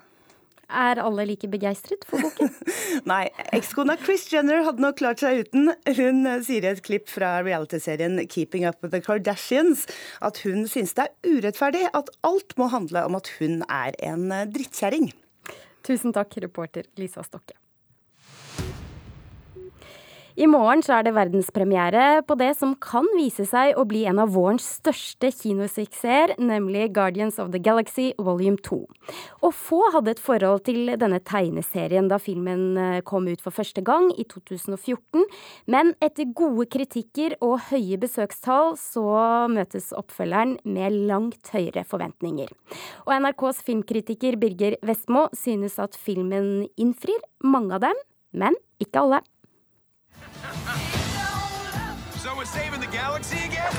Er 0.71 1.01
alle 1.03 1.25
like 1.27 1.47
begeistret 1.51 2.05
for 2.07 2.23
boken? 2.23 2.51
Nei. 3.11 3.25
Ekskona 3.55 3.97
Chris 3.99 4.27
Jenner 4.31 4.63
hadde 4.65 4.83
nok 4.83 4.99
klart 5.01 5.23
seg 5.23 5.43
uten. 5.45 5.71
Hun 5.97 6.23
sier 6.45 6.65
i 6.67 6.71
et 6.71 6.83
klipp 6.85 7.09
fra 7.11 7.37
realityserien 7.45 8.19
Keeping 8.31 8.67
Up 8.69 8.79
With 8.81 8.95
The 8.95 9.03
Kardashians 9.03 9.85
at 10.23 10.39
hun 10.45 10.63
synes 10.71 10.95
det 10.97 11.09
er 11.09 11.35
urettferdig 11.35 11.87
at 11.91 12.13
alt 12.27 12.55
må 12.59 12.71
handle 12.71 13.03
om 13.09 13.19
at 13.19 13.33
hun 13.39 13.65
er 13.67 13.97
en 14.07 14.29
drittkjerring. 14.53 15.11
Tusen 15.83 16.13
takk, 16.15 16.37
reporter 16.43 16.87
Lisa 17.01 17.25
Stokke. 17.25 17.57
I 20.39 20.45
morgen 20.47 20.79
så 20.79 20.93
er 20.95 21.03
det 21.03 21.11
verdenspremiere 21.11 22.21
på 22.23 22.38
det 22.39 22.53
som 22.55 22.71
kan 22.79 23.07
vise 23.17 23.43
seg 23.47 23.75
å 23.75 23.83
bli 23.88 24.05
en 24.07 24.21
av 24.23 24.31
vårens 24.31 24.63
største 24.77 25.27
kinosuksesser, 25.35 26.38
nemlig 26.39 26.93
Guardians 26.95 27.39
of 27.41 27.50
the 27.51 27.59
Galaxy 27.59 28.11
volume 28.15 28.55
2. 28.63 28.77
Og 29.43 29.51
få 29.51 29.81
hadde 29.91 30.13
et 30.13 30.21
forhold 30.23 30.63
til 30.69 30.93
denne 31.01 31.19
tegneserien 31.27 32.07
da 32.07 32.19
filmen 32.21 32.63
eh, 32.79 33.01
kom 33.03 33.27
ut 33.27 33.43
for 33.43 33.51
første 33.55 33.83
gang 33.83 34.07
i 34.15 34.23
2014, 34.23 35.25
men 35.73 35.91
etter 36.00 36.31
gode 36.31 36.69
kritikker 36.71 37.35
og 37.43 37.67
høye 37.67 38.00
besøkstall 38.00 38.77
så 38.79 39.05
møtes 39.51 39.91
oppfølgeren 39.97 40.57
med 40.63 40.95
langt 41.11 41.51
høyere 41.51 41.83
forventninger. 41.88 42.55
Og 43.03 43.13
NRKs 43.17 43.61
filmkritiker 43.67 44.39
Birger 44.39 44.79
Vestmo 44.88 45.27
synes 45.35 45.75
at 45.81 46.00
filmen 46.00 46.69
innfrir 46.79 47.19
mange 47.43 47.75
av 47.75 47.89
dem, 47.89 48.03
men 48.31 48.55
ikke 48.79 49.03
alle. 49.03 49.23
So 52.17 52.36
we're 52.36 52.45
saving 52.45 52.81
the 52.81 52.88
galaxy 52.88 53.38
again? 53.45 53.74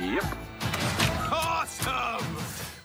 Yep. 0.00 0.24
Awesome! 1.32 2.26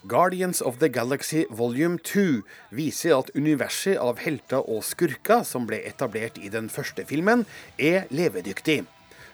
Guardians 0.08 0.62
of 0.62 0.80
the 0.80 0.88
Galaxy 0.88 1.46
Volume 1.50 2.00
2 2.00 2.44
viser 2.72 3.18
at 3.18 3.32
universet 3.36 3.98
av 4.00 4.22
helter 4.24 4.64
og 4.64 4.86
skurker 4.88 5.44
som 5.44 5.68
ble 5.68 5.82
etablert 5.84 6.40
i 6.40 6.48
den 6.48 6.70
første 6.72 7.04
filmen, 7.10 7.44
er 7.78 8.08
levedyktig. 8.10 8.86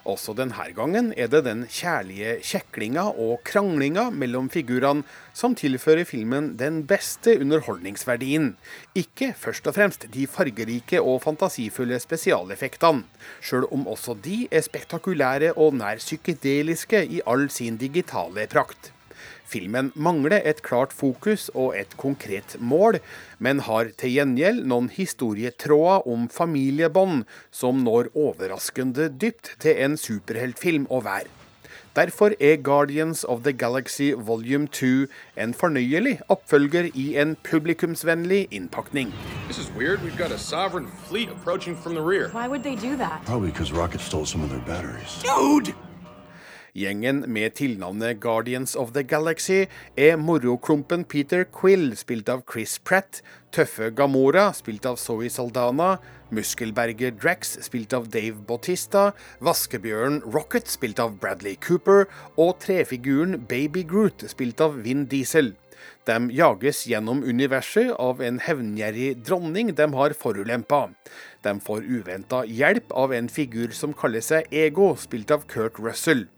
Også 0.03 0.33
denne 0.35 0.65
gangen 0.75 1.13
er 1.15 1.29
det 1.31 1.45
den 1.45 1.61
kjærlige 1.71 2.35
kjeklinga 2.43 3.05
og 3.23 3.37
kranglinga 3.47 4.09
mellom 4.11 4.49
figurene 4.51 5.05
som 5.31 5.55
tilfører 5.55 6.03
filmen 6.03 6.49
den 6.59 6.81
beste 6.87 7.37
underholdningsverdien. 7.39 8.49
Ikke 8.99 9.31
først 9.39 9.69
og 9.71 9.77
fremst 9.77 10.09
de 10.11 10.25
fargerike 10.27 10.99
og 10.99 11.21
fantasifulle 11.23 12.01
spesialeffektene, 12.03 13.05
sjøl 13.39 13.69
om 13.71 13.87
også 13.87 14.17
de 14.25 14.41
er 14.51 14.65
spektakulære 14.67 15.53
og 15.55 15.79
nær 15.79 16.03
psykedeliske 16.03 17.05
i 17.07 17.23
all 17.23 17.47
sin 17.49 17.79
digitale 17.79 18.49
prakt. 18.51 18.91
Filmen 19.45 19.91
mangler 19.95 20.41
et 20.43 20.63
klart 20.65 20.93
fokus 20.93 21.49
og 21.53 21.77
et 21.77 21.97
konkret 21.97 22.57
mål, 22.59 22.99
men 23.39 23.61
har 23.67 23.91
til 23.97 24.15
gjengjeld 24.15 24.63
noen 24.69 24.89
historietråder 24.93 26.07
om 26.09 26.27
familiebånd 26.31 27.23
som 27.51 27.83
når 27.85 28.11
overraskende 28.15 29.09
dypt 29.09 29.55
til 29.63 29.79
en 29.85 29.99
superheltfilm 29.99 30.89
å 30.89 31.03
være. 31.05 31.31
Derfor 31.95 32.33
er 32.39 32.55
Guardians 32.55 33.23
of 33.23 33.43
the 33.43 33.53
Galaxy 33.53 34.13
Volume 34.17 34.67
2 34.67 35.05
en 35.37 35.53
fornøyelig 35.53 36.19
oppfølger 36.27 36.89
i 36.93 37.17
en 37.21 37.35
publikumsvennlig 37.43 38.47
innpakning. 38.51 39.13
This 39.45 39.59
is 39.59 39.69
weird. 39.77 39.99
We've 40.01 40.17
got 40.17 40.31
a 40.31 40.39
sovereign 40.39 40.87
fleet 41.07 41.29
approaching 41.29 41.75
from 41.75 41.93
the 41.93 42.01
rear. 42.01 42.29
Why 42.29 42.47
would 42.47 42.63
they 42.63 42.75
do 42.75 42.97
that? 42.97 43.21
Probably 43.25 43.51
because 43.51 43.71
Rocket 43.71 44.01
stole 44.01 44.25
some 44.25 44.43
of 44.43 44.49
their 44.49 44.65
batteries. 44.65 45.21
Dude! 45.21 45.75
Gjengen 46.73 47.19
med 47.29 47.53
tilnavnet 47.53 48.17
Guardians 48.17 48.71
of 48.75 48.95
the 48.95 49.03
Galaxy 49.05 49.67
er 49.93 50.15
moroklumpen 50.17 51.03
Peter 51.05 51.43
Quill, 51.45 51.91
spilt 51.93 52.31
av 52.33 52.41
Chris 52.49 52.79
Pratt, 52.81 53.19
tøffe 53.53 53.91
Gamora, 53.93 54.47
spilt 54.57 54.87
av 54.89 54.97
Zoe 54.97 55.29
Saldana, 55.29 55.99
muskelberger 56.33 57.13
Drax, 57.13 57.59
spilt 57.67 57.93
av 57.93 58.09
Dave 58.09 58.41
Bautista, 58.49 59.11
vaskebjørnen 59.45 60.23
Rocket, 60.33 60.65
spilt 60.65 60.97
av 60.97 61.13
Bradley 61.21 61.59
Cooper, 61.61 62.07
og 62.41 62.57
trefiguren 62.65 63.43
Baby 63.45 63.85
Groot, 63.85 64.25
spilt 64.33 64.65
av 64.65 64.81
Vin 64.81 65.05
Diesel. 65.05 65.53
De 66.09 66.17
jages 66.33 66.87
gjennom 66.89 67.21
universet 67.21 67.93
av 68.01 68.25
en 68.25 68.41
hevngjerrig 68.41 69.19
dronning 69.21 69.75
de 69.77 69.91
har 69.93 70.17
forulempa. 70.17 70.87
De 71.45 71.59
får 71.61 71.85
uventa 71.85 72.41
hjelp 72.49 72.89
av 72.97 73.13
en 73.13 73.29
figur 73.29 73.77
som 73.77 73.93
kaller 73.93 74.25
seg 74.25 74.49
Ego, 74.49 74.95
spilt 74.97 75.29
av 75.29 75.45
Kurt 75.45 75.77
Russell. 75.77 76.31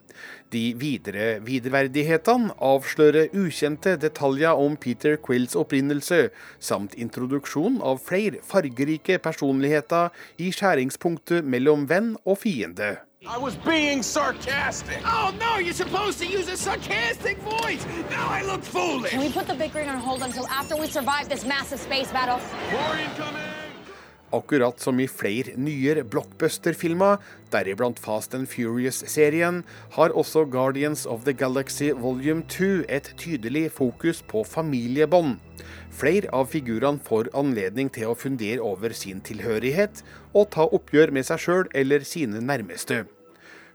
De 0.53 0.73
videre 0.79 1.39
videreverdighetene 1.45 2.53
avslører 2.63 3.33
ukjente 3.35 3.95
detaljer 4.01 4.61
om 4.61 4.77
Peter 4.77 5.17
Quills 5.17 5.55
opprinnelse, 5.59 6.29
samt 6.59 6.95
introduksjon 6.99 7.81
av 7.83 8.03
flere 8.05 8.43
fargerike 8.45 9.17
personligheter 9.23 10.13
i 10.37 10.51
skjæringspunktet 10.55 11.43
mellom 11.43 11.89
venn 11.89 12.15
og 12.25 12.39
fiende. 12.45 12.95
I 13.27 13.39
was 13.39 13.55
being 13.55 14.03
sarcastic. 14.03 14.99
Oh 15.03 15.33
no, 15.39 15.57
you're 15.57 15.73
supposed 15.73 16.19
to 16.19 16.27
use 16.27 16.47
a 16.47 16.55
sarcastic 16.55 17.39
voice. 17.39 17.83
Now 18.11 18.29
I 18.29 18.43
look 18.43 18.61
foolish. 18.61 19.11
Can 19.11 19.19
we 19.19 19.31
put 19.31 19.47
the 19.47 19.55
bickering 19.55 19.89
on 19.89 19.97
hold 19.97 20.21
until 20.21 20.45
after 20.47 20.75
we 20.75 20.87
survive 20.87 21.27
this 21.27 21.43
massive 21.43 21.79
space 21.79 22.11
battle? 22.11 22.39
More 22.71 22.97
incoming. 22.97 23.54
Akkurat 24.33 24.79
som 24.81 24.97
i 24.99 25.05
flere 25.05 25.53
nyere 25.53 26.01
blockbuster-filmer, 26.09 27.19
deriblant 27.53 27.99
Fast 28.01 28.33
and 28.33 28.49
Furious-serien, 28.49 29.61
har 29.93 30.15
også 30.17 30.47
Guardians 30.49 31.05
of 31.05 31.25
the 31.25 31.33
Galaxy 31.33 31.91
Volume 31.93 32.41
2 32.49 32.87
et 32.89 33.11
tydelig 33.21 33.69
fokus 33.71 34.23
på 34.25 34.43
familiebånd. 34.43 35.37
Flere 35.93 36.31
av 36.33 36.49
figurene 36.51 36.99
får 37.05 37.29
anledning 37.37 37.91
til 37.93 38.09
å 38.09 38.17
fundere 38.17 38.65
over 38.65 38.97
sin 38.97 39.21
tilhørighet 39.21 40.01
og 40.33 40.49
ta 40.57 40.65
oppgjør 40.65 41.13
med 41.13 41.29
seg 41.29 41.45
sjøl 41.45 41.69
eller 41.77 42.03
sine 42.03 42.41
nærmeste. 42.41 43.05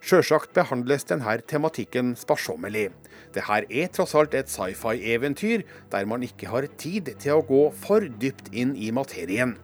Sjølsagt 0.00 0.54
behandles 0.56 1.06
denne 1.06 1.38
tematikken 1.46 2.14
sparsommelig. 2.16 2.88
Dette 3.36 3.62
er 3.70 3.88
tross 3.94 4.16
alt 4.18 4.34
et 4.34 4.50
sci-fi-eventyr 4.50 5.62
der 5.92 6.06
man 6.08 6.24
ikke 6.26 6.50
har 6.50 6.66
tid 6.80 7.14
til 7.20 7.38
å 7.38 7.46
gå 7.46 7.66
for 7.86 8.08
dypt 8.20 8.50
inn 8.50 8.74
i 8.74 8.90
materien. 8.96 9.58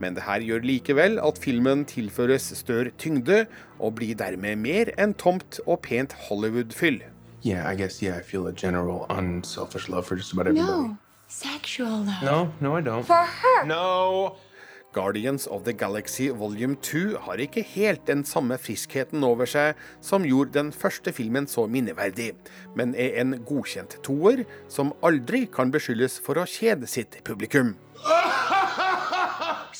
Men 0.00 0.16
det 0.16 0.26
her 0.26 0.44
gjør 0.44 0.66
likevel 0.66 1.18
at 1.22 1.40
filmen 1.42 1.84
tilføres 1.88 2.50
større 2.58 2.92
tyngde, 2.98 3.44
og 3.80 3.96
blir 4.00 4.18
dermed 4.18 4.60
mer 4.60 4.92
enn 5.00 5.14
tomt 5.14 5.60
og 5.66 5.80
pent 5.86 6.12
Hollywood-fyll. 6.28 7.02
Yeah, 7.42 7.64
I 7.64 7.74
guess, 7.74 8.02
yeah, 8.02 8.18
I 8.18 8.22
feel 8.22 8.46
a 8.46 8.52
general 8.52 9.06
unselfish 9.08 9.88
love 9.88 10.06
for 10.06 10.16
just 10.16 10.32
about 10.32 10.46
everybody. 10.46 10.88
No. 10.88 10.96
Sexual 11.28 12.04
love. 12.04 12.22
No, 12.22 12.52
no, 12.60 12.76
I 12.76 12.82
don't. 12.82 13.04
For 13.04 13.24
her. 13.24 13.64
No. 13.64 14.36
Guardians 14.92 15.46
of 15.46 15.64
the 15.64 15.72
Galaxy 15.72 16.28
Volume 16.30 16.76
2 16.82 17.18
har 17.22 17.38
ikke 17.38 17.62
helt 17.62 18.06
den 18.08 18.24
samme 18.26 18.58
friskheten 18.58 19.22
over 19.22 19.46
seg 19.46 19.78
som 20.02 20.26
gjorde 20.26 20.56
den 20.56 20.72
første 20.74 21.12
filmen 21.14 21.46
så 21.46 21.68
minneverdig, 21.70 22.32
men 22.74 22.96
er 22.98 23.20
en 23.22 23.36
godkjent 23.46 24.00
toer 24.02 24.42
som 24.68 24.90
aldri 25.06 25.44
kan 25.46 25.70
beskyldes 25.70 26.18
for 26.24 26.42
å 26.42 26.48
kjede 26.50 26.90
sitt 26.90 27.20
publikum. 27.24 27.76
See, 28.02 28.58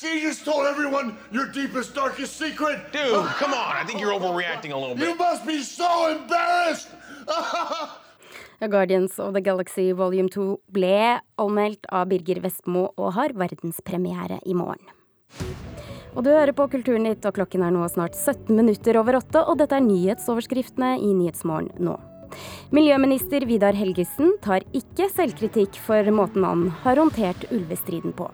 you 0.08 0.20
just 0.20 0.44
told 0.44 0.66
everyone 0.66 1.16
your 1.30 1.46
deepest, 1.46 1.94
darkest 1.94 2.36
secret. 2.36 2.92
Dude, 2.92 3.26
come 3.36 3.52
on. 3.52 3.76
I 3.76 3.84
think 3.84 4.00
you're 4.00 4.12
overreacting 4.12 4.72
a 4.72 4.76
little 4.76 4.94
bit. 4.94 5.08
You 5.08 5.14
must 5.14 5.46
be 5.46 5.62
so 5.62 6.08
embarrassed. 6.08 6.88
Guardians 8.68 9.18
of 9.18 9.32
the 9.32 9.40
Galaxy 9.40 9.92
Volume 9.92 10.28
2 10.28 10.60
ble 10.68 11.20
anmeldt 11.40 11.86
av 11.88 12.10
Birger 12.10 12.42
Vestmo 12.44 12.90
og 12.96 13.14
har 13.16 13.32
verdenspremiere 13.32 14.40
i 14.44 14.54
morgen. 14.54 14.84
Og 16.16 16.24
du 16.26 16.32
hører 16.32 16.52
på 16.52 16.66
Kulturnytt, 16.72 17.24
og 17.24 17.36
klokken 17.38 17.62
er 17.62 17.72
nå 17.72 17.86
snart 17.88 18.18
17 18.18 18.50
minutter 18.56 18.98
over 18.98 19.20
åtte, 19.20 19.44
og 19.46 19.60
dette 19.62 19.78
er 19.78 19.86
nyhetsoverskriftene 19.86 20.96
i 20.98 21.12
Nyhetsmorgen 21.14 21.76
nå. 21.78 21.96
Miljøminister 22.74 23.46
Vidar 23.48 23.74
Helgesen 23.74 24.36
tar 24.44 24.66
ikke 24.76 25.08
selvkritikk 25.10 25.78
for 25.82 26.10
måten 26.14 26.46
han 26.46 26.66
har 26.84 27.00
håndtert 27.02 27.48
ulvestriden 27.50 28.14
på. 28.16 28.28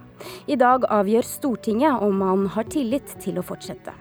I 0.47 0.59
dag 0.61 0.85
avgjør 0.93 1.27
Stortinget 1.27 2.03
om 2.05 2.21
han 2.25 2.51
har 2.57 2.69
tillit 2.73 3.17
til 3.23 3.41
å 3.41 3.47
fortsette. 3.47 3.95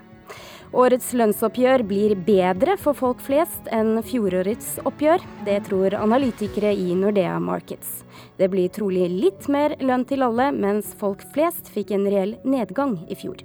Årets 0.75 1.13
lønnsoppgjør 1.15 1.85
blir 1.87 2.13
bedre 2.27 2.73
for 2.81 2.97
folk 2.97 3.21
flest 3.23 3.69
enn 3.71 4.01
fjorårets 4.03 4.73
oppgjør. 4.83 5.23
Det 5.47 5.61
tror 5.69 5.95
analytikere 5.95 6.73
i 6.75 6.95
Nordea 6.99 7.37
Markets. 7.39 8.01
Det 8.35 8.49
blir 8.51 8.67
trolig 8.75 9.07
litt 9.13 9.47
mer 9.47 9.77
lønn 9.79 10.03
til 10.09 10.25
alle, 10.25 10.49
mens 10.51 10.91
folk 10.99 11.23
flest 11.35 11.71
fikk 11.71 11.95
en 11.95 12.09
reell 12.11 12.35
nedgang 12.43 12.97
i 13.07 13.15
fjor. 13.15 13.39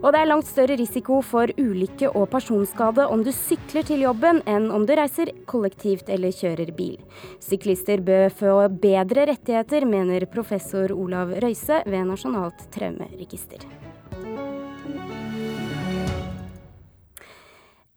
Og 0.00 0.14
det 0.14 0.20
er 0.22 0.30
langt 0.30 0.48
større 0.48 0.78
risiko 0.80 1.18
for 1.20 1.50
ulykke 1.60 2.08
og 2.16 2.30
personskade 2.32 3.04
om 3.12 3.20
du 3.24 3.28
sykler 3.36 3.84
til 3.84 4.06
jobben 4.06 4.40
enn 4.48 4.70
om 4.72 4.86
du 4.88 4.94
reiser 4.96 5.28
kollektivt 5.50 6.08
eller 6.08 6.32
kjører 6.32 6.72
bil. 6.76 6.96
Syklister 7.44 8.00
bør 8.06 8.32
få 8.32 8.56
bedre 8.80 9.28
rettigheter, 9.34 9.84
mener 9.84 10.24
professor 10.32 10.96
Olav 10.96 11.36
Røise 11.44 11.82
ved 11.84 12.08
Nasjonalt 12.08 12.64
traumeregister. 12.72 13.79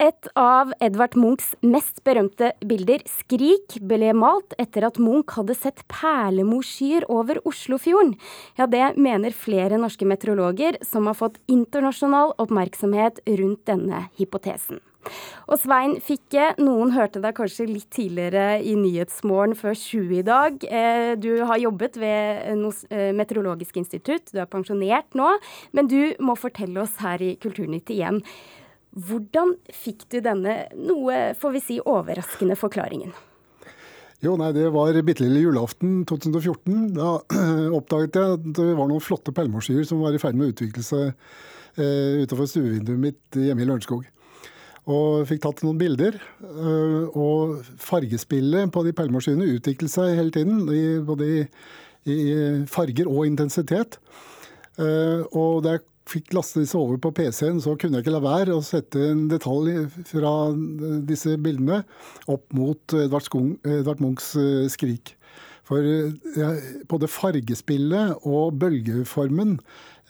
Et 0.04 0.28
av 0.36 0.74
Edvard 0.84 1.14
Munchs 1.16 1.54
mest 1.64 2.02
berømte 2.04 2.50
bilder, 2.68 3.06
'Skrik', 3.08 3.78
ble 3.88 4.10
malt 4.12 4.52
etter 4.60 4.84
at 4.84 4.98
Munch 5.00 5.38
hadde 5.38 5.56
sett 5.56 5.84
perlemorskyer 5.88 7.06
over 7.08 7.40
Oslofjorden. 7.48 8.18
Ja, 8.60 8.66
det 8.68 8.98
mener 8.98 9.32
flere 9.32 9.80
norske 9.80 10.04
meteorologer, 10.04 10.76
som 10.84 11.08
har 11.08 11.16
fått 11.16 11.40
internasjonal 11.48 12.34
oppmerksomhet 12.36 13.22
rundt 13.40 13.64
denne 13.70 14.10
hypotesen. 14.20 14.82
Og 15.48 15.60
Svein 15.60 15.96
Fikke, 16.04 16.50
noen 16.64 16.92
hørte 16.96 17.22
deg 17.24 17.36
kanskje 17.38 17.68
litt 17.68 17.90
tidligere 17.92 18.60
i 18.64 18.76
Nyhetsmorgen 18.80 19.56
før 19.56 19.76
20 19.76 20.20
i 20.20 20.26
dag. 20.28 20.58
Eh, 20.64 21.16
Du 21.16 21.46
har 21.46 21.60
jobbet 21.60 21.96
ved 21.96 22.92
eh, 22.92 23.12
Meteorologisk 23.16 23.78
institutt, 23.78 24.32
du 24.34 24.40
er 24.40 24.52
pensjonert 24.52 25.16
nå, 25.16 25.30
men 25.72 25.88
du 25.88 26.16
må 26.20 26.36
fortelle 26.36 26.82
oss 26.84 26.98
her 27.00 27.22
i 27.22 27.36
Kulturnytt 27.36 27.92
igjen. 27.92 28.24
Hvordan 28.94 29.56
fikk 29.74 30.06
du 30.14 30.20
denne 30.22 30.68
noe, 30.78 31.32
får 31.40 31.54
vi 31.56 31.62
si, 31.66 31.78
overraskende 31.82 32.58
forklaringen? 32.60 33.14
Jo, 34.24 34.38
nei, 34.40 34.54
Det 34.56 34.70
var 34.72 34.96
bitte 35.04 35.26
lille 35.26 35.42
julaften 35.44 36.04
2014. 36.08 36.94
Da 36.96 37.18
oppdaget 37.80 38.20
jeg 38.20 38.38
at 38.38 38.46
det 38.60 38.70
var 38.78 38.88
noen 38.88 39.04
flotte 39.04 39.34
perlemårskyer 39.36 39.84
som 39.90 40.04
var 40.04 40.16
i 40.16 40.22
ferd 40.22 40.38
med 40.38 40.48
å 40.48 40.54
utvikle 40.54 40.86
seg 40.86 41.10
eh, 41.10 42.22
utenfor 42.24 42.48
stuevinduet 42.48 43.02
mitt 43.02 43.40
hjemme 43.40 43.66
i 43.66 43.68
Lørenskog. 43.68 44.06
Og 44.94 45.26
fikk 45.28 45.42
tatt 45.44 45.64
noen 45.66 45.80
bilder. 45.80 46.20
Eh, 46.44 47.18
og 47.18 47.66
fargespillet 47.84 48.72
på 48.72 48.86
de 48.86 48.96
perlemårskyene 48.96 49.50
utviklet 49.58 49.92
seg 49.92 50.16
hele 50.20 50.32
tiden, 50.36 50.64
i, 50.70 51.00
både 51.04 51.30
i, 51.34 51.42
i, 52.06 52.20
farger 52.72 53.10
og 53.12 53.26
intensitet. 53.28 54.00
Eh, 54.78 55.26
og 55.34 55.66
det 55.66 55.78
jeg 55.78 55.86
fikk 56.10 56.34
laste 56.36 56.64
disse 56.64 56.78
over 56.78 57.00
på 57.02 57.14
PC-en, 57.16 57.62
så 57.64 57.78
kunne 57.80 58.00
jeg 58.00 58.06
ikke 58.06 58.16
la 58.18 58.24
være 58.24 58.56
å 58.58 58.64
sette 58.66 59.00
en 59.12 59.26
detalj 59.32 59.86
fra 60.10 60.34
disse 61.08 61.38
bildene 61.42 61.84
opp 62.32 62.46
mot 62.56 62.96
Edvard, 62.98 63.28
Skung, 63.28 63.54
Edvard 63.64 64.04
Munchs 64.04 64.34
eh, 64.40 64.66
'Skrik'. 64.72 65.16
For 65.64 65.80
både 66.92 67.08
fargespillet 67.08 68.26
og 68.28 68.58
bølgeformen 68.60 69.56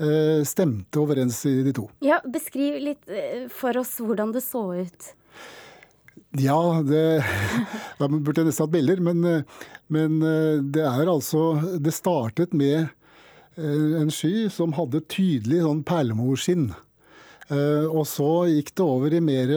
eh, 0.02 0.42
stemte 0.50 1.02
overens 1.02 1.44
i 1.50 1.60
de 1.66 1.74
to. 1.78 1.90
Ja, 2.06 2.20
Beskriv 2.26 2.80
litt 2.82 3.06
eh, 3.10 3.46
for 3.54 3.78
oss 3.78 4.00
hvordan 4.02 4.34
det 4.34 4.42
så 4.46 4.66
ut. 4.74 5.12
Ja, 6.42 6.82
det, 6.82 7.06
da 8.00 8.10
burde 8.10 8.42
jeg 8.42 8.50
nesten 8.50 8.66
hatt 8.66 8.74
bilder. 8.74 9.04
Men, 9.06 9.22
eh, 9.30 9.70
men 9.94 10.18
det 10.74 10.82
er 10.88 11.12
altså 11.12 11.78
Det 11.78 11.94
startet 11.94 12.56
med 12.58 12.90
en 13.58 14.12
sky 14.14 14.48
som 14.54 14.74
hadde 14.78 15.04
tydelig 15.12 15.62
sånn 15.64 15.84
perlemorskinn. 15.86 16.72
Og 17.54 18.06
så 18.10 18.30
gikk 18.50 18.72
det 18.74 18.86
over 18.86 19.14
i 19.14 19.22
mer 19.22 19.52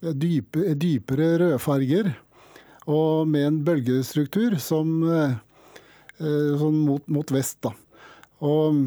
dype, 0.00 0.74
dypere 0.80 1.34
rødfarger. 1.42 2.12
Og 2.88 3.28
med 3.28 3.48
en 3.48 3.58
bølgestruktur 3.66 4.56
som 4.62 5.02
sånn 6.18 6.78
mot, 6.84 7.04
mot 7.12 7.34
vest, 7.34 7.58
da. 7.64 7.74
Og 8.44 8.86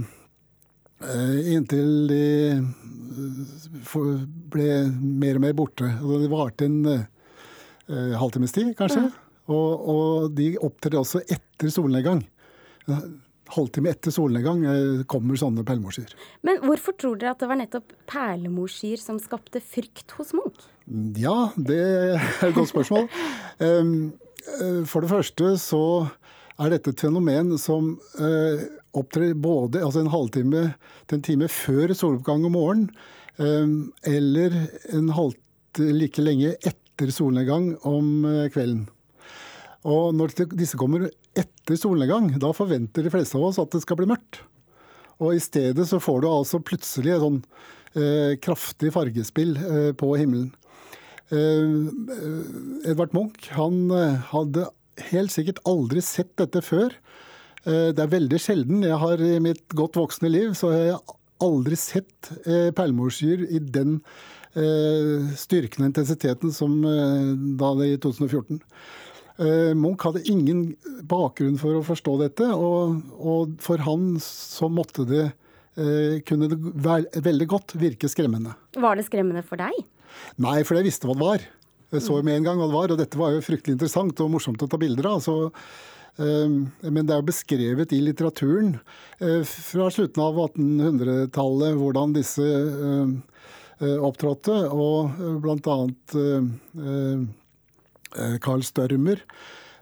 inntil 1.54 1.92
de 2.10 2.24
ble 4.54 4.72
mer 4.98 5.38
og 5.38 5.46
mer 5.46 5.56
borte. 5.58 5.92
Det 6.02 6.32
varte 6.34 6.70
en 6.70 6.82
halvtimes 7.88 8.56
tid, 8.56 8.74
kanskje. 8.80 9.06
Ja. 9.06 9.24
Og, 9.48 9.88
og, 9.88 10.32
de 10.36 10.58
opptrer 10.60 10.98
også 11.00 11.22
etter 11.24 11.72
solnedgang 11.72 12.26
halvtime 13.56 13.92
etter 13.94 14.14
solnedgang 14.14 14.64
kommer 15.10 15.40
sånne 15.40 15.66
perlemorskyer. 15.68 16.14
Men 16.48 16.62
hvorfor 16.66 16.96
tror 17.00 17.20
dere 17.20 17.34
at 17.36 17.44
det 17.44 17.50
var 17.50 17.60
nettopp 17.62 17.94
perlemorskyer 18.10 19.02
som 19.02 19.20
skapte 19.22 19.62
frykt 19.64 20.16
hos 20.18 20.34
Munch? 20.38 20.68
Ja, 21.20 21.52
det 21.56 21.80
er 21.80 22.48
et 22.48 22.56
godt 22.56 22.72
spørsmål. 22.74 23.10
For 24.88 25.04
det 25.04 25.12
første 25.12 25.50
så 25.60 25.84
er 26.58 26.72
dette 26.72 26.94
et 26.94 27.02
fenomen 27.04 27.58
som 27.60 27.98
opptrer 28.96 29.34
både 29.36 29.82
altså 29.84 30.06
en 30.06 30.14
halvtime 30.14 30.62
til 31.04 31.18
en 31.18 31.26
time 31.28 31.50
før 31.52 31.92
soloppgang 31.92 32.48
om 32.48 32.56
morgenen, 32.56 32.88
eller 34.08 34.56
en 34.96 35.12
halvtime 35.12 35.44
like 35.78 36.22
lenge 36.22 36.56
etter 36.66 37.12
solnedgang 37.14 37.76
om 37.86 38.26
kvelden. 38.54 38.88
Og 39.88 40.16
når 40.18 40.34
disse 40.58 40.78
kommer 40.80 41.08
etter 41.38 41.80
solnedgang, 41.80 42.32
da 42.42 42.52
forventer 42.56 43.06
de 43.06 43.12
fleste 43.14 43.38
av 43.38 43.50
oss 43.50 43.60
at 43.62 43.74
det 43.74 43.84
skal 43.84 44.00
bli 44.00 44.10
mørkt. 44.10 44.42
Og 45.24 45.34
i 45.34 45.42
stedet 45.42 45.88
så 45.90 46.00
får 46.02 46.22
du 46.22 46.30
altså 46.30 46.62
plutselig 46.64 47.16
et 47.16 47.24
sånn 47.24 47.42
eh, 47.98 48.34
kraftig 48.44 48.92
fargespill 48.94 49.56
eh, 49.58 49.92
på 49.98 50.12
himmelen. 50.20 50.52
Eh, 51.34 52.90
Edvard 52.92 53.16
Munch 53.18 53.50
han 53.58 53.90
hadde 54.32 54.70
helt 55.12 55.34
sikkert 55.34 55.62
aldri 55.70 56.02
sett 56.06 56.32
dette 56.40 56.64
før. 56.66 56.94
det 57.68 58.00
er 58.00 58.10
veldig 58.10 58.40
sjelden. 58.42 58.82
Jeg 58.86 58.98
har 58.98 59.22
i 59.22 59.38
mitt 59.44 59.76
godt 59.76 59.98
voksne 60.00 60.32
liv 60.32 60.56
så 60.58 60.72
har 60.72 60.86
jeg 60.88 61.18
aldri 61.44 61.78
sett 61.78 62.32
eh, 62.48 62.72
perlemorskyer 62.74 63.46
i 63.50 63.62
den 63.62 64.02
styrken 65.38 65.84
og 65.84 65.90
intensiteten 65.92 66.50
som 66.50 66.80
da 66.82 67.68
det 67.78 67.90
i 67.92 67.98
2014. 68.02 68.58
Munch 69.38 70.02
hadde 70.08 70.24
ingen 70.32 70.72
bakgrunn 71.06 71.60
for 71.62 71.78
å 71.78 71.84
forstå 71.86 72.16
dette, 72.24 72.48
og, 72.54 73.04
og 73.22 73.58
for 73.62 73.84
han 73.86 74.16
så 74.24 74.70
måtte 74.72 75.06
det 75.10 75.28
kunne 76.26 76.48
det 76.50 76.58
veldig 77.22 77.46
godt 77.52 77.76
virke 77.78 78.10
skremmende. 78.10 78.56
Var 78.82 78.98
det 78.98 79.04
skremmende 79.06 79.44
for 79.46 79.62
deg? 79.62 79.76
Nei, 80.42 80.64
for 80.66 80.74
jeg 80.80 80.88
visste 80.88 81.06
hva 81.06 81.14
det 81.14 81.22
var. 81.28 81.44
Jeg 81.94 82.02
så 82.04 82.18
med 82.26 82.40
en 82.40 82.48
gang 82.48 82.58
hva 82.58 82.66
det 82.68 82.78
var, 82.80 82.94
og 82.96 82.98
dette 83.00 83.20
var 83.20 83.36
jo 83.36 83.44
fryktelig 83.46 83.78
interessant 83.78 84.24
og 84.26 84.32
morsomt 84.34 84.64
å 84.66 84.68
ta 84.72 84.80
bilder 84.82 85.06
av. 85.12 85.22
Så, 85.22 85.36
men 86.18 87.04
det 87.06 87.14
er 87.14 87.22
jo 87.22 87.30
beskrevet 87.30 87.94
i 87.94 88.02
litteraturen 88.04 88.74
fra 89.46 89.92
slutten 89.94 90.24
av 90.26 90.42
1800-tallet 90.48 91.78
hvordan 91.78 92.18
disse 92.18 92.48
opptrådte, 93.78 94.58
og 94.74 95.22
blant 95.46 95.70
annet 95.70 96.18
Carl 98.44 98.64
Størmer 98.66 99.22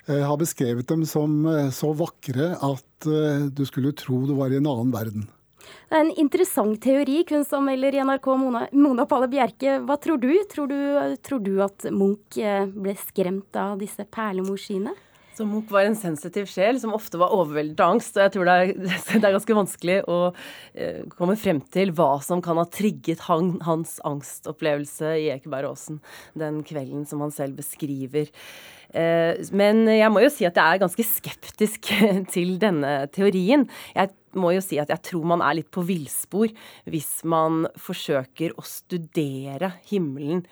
har 0.06 0.38
beskrevet 0.38 0.86
dem 0.90 1.02
som 1.10 1.48
så 1.74 1.90
vakre 1.98 2.52
at 2.62 3.08
du 3.58 3.64
skulle 3.66 3.94
tro 3.98 4.20
du 4.30 4.36
var 4.38 4.54
i 4.54 4.60
en 4.60 4.70
annen 4.70 4.92
verden. 4.94 5.24
Det 5.66 5.98
er 5.98 6.04
en 6.04 6.12
interessant 6.22 6.78
teori, 6.82 7.24
kunstanmelder 7.26 7.98
i 7.98 8.04
NRK 8.06 8.28
Mona, 8.38 8.62
Mona 8.78 9.06
Palle 9.10 9.30
Bjerke. 9.32 9.80
Hva 9.86 9.98
tror 10.02 10.22
du? 10.22 10.30
Tror, 10.52 10.70
du? 10.70 11.16
tror 11.26 11.42
du 11.42 11.56
at 11.66 11.88
Munch 11.90 12.38
ble 12.38 12.94
skremt 13.02 13.58
av 13.58 13.80
disse 13.82 14.06
perlemorskiene? 14.06 14.94
Så 15.36 15.44
Munch 15.44 15.72
var 15.74 15.84
en 15.84 15.98
sensitiv 16.00 16.48
sjel 16.48 16.78
som 16.80 16.94
ofte 16.96 17.20
var 17.20 17.34
overveldet 17.36 17.82
av 17.84 17.98
angst. 17.98 18.16
Og 18.16 18.24
jeg 18.24 18.34
tror 18.36 18.48
det 18.48 18.54
er, 18.56 18.70
det 19.20 19.20
er 19.20 19.36
ganske 19.36 19.58
vanskelig 19.58 19.98
å 20.08 20.20
eh, 20.32 21.02
komme 21.12 21.36
frem 21.40 21.60
til 21.76 21.92
hva 21.98 22.14
som 22.24 22.44
kan 22.44 22.60
ha 22.62 22.64
trigget 22.72 23.26
han, 23.28 23.58
hans 23.68 23.98
angstopplevelse 24.08 25.12
i 25.20 25.28
Ekebergåsen 25.36 26.00
den 26.40 26.64
kvelden 26.68 27.04
som 27.10 27.24
han 27.26 27.36
selv 27.36 27.60
beskriver. 27.60 28.32
Eh, 28.96 29.44
men 29.52 29.84
jeg 29.92 30.14
må 30.14 30.24
jo 30.24 30.32
si 30.32 30.48
at 30.48 30.56
jeg 30.56 30.64
er 30.64 30.84
ganske 30.86 31.08
skeptisk 31.10 31.92
til 32.36 32.56
denne 32.62 32.96
teorien. 33.12 33.68
Jeg 33.92 34.16
må 34.40 34.56
jo 34.56 34.64
si 34.64 34.80
at 34.80 34.92
jeg 34.94 35.04
tror 35.12 35.28
man 35.36 35.44
er 35.44 35.60
litt 35.60 35.72
på 35.74 35.84
villspor 35.84 36.48
hvis 36.88 37.12
man 37.28 37.66
forsøker 37.76 38.56
å 38.56 38.64
studere 38.64 39.76
himmelen 39.92 40.46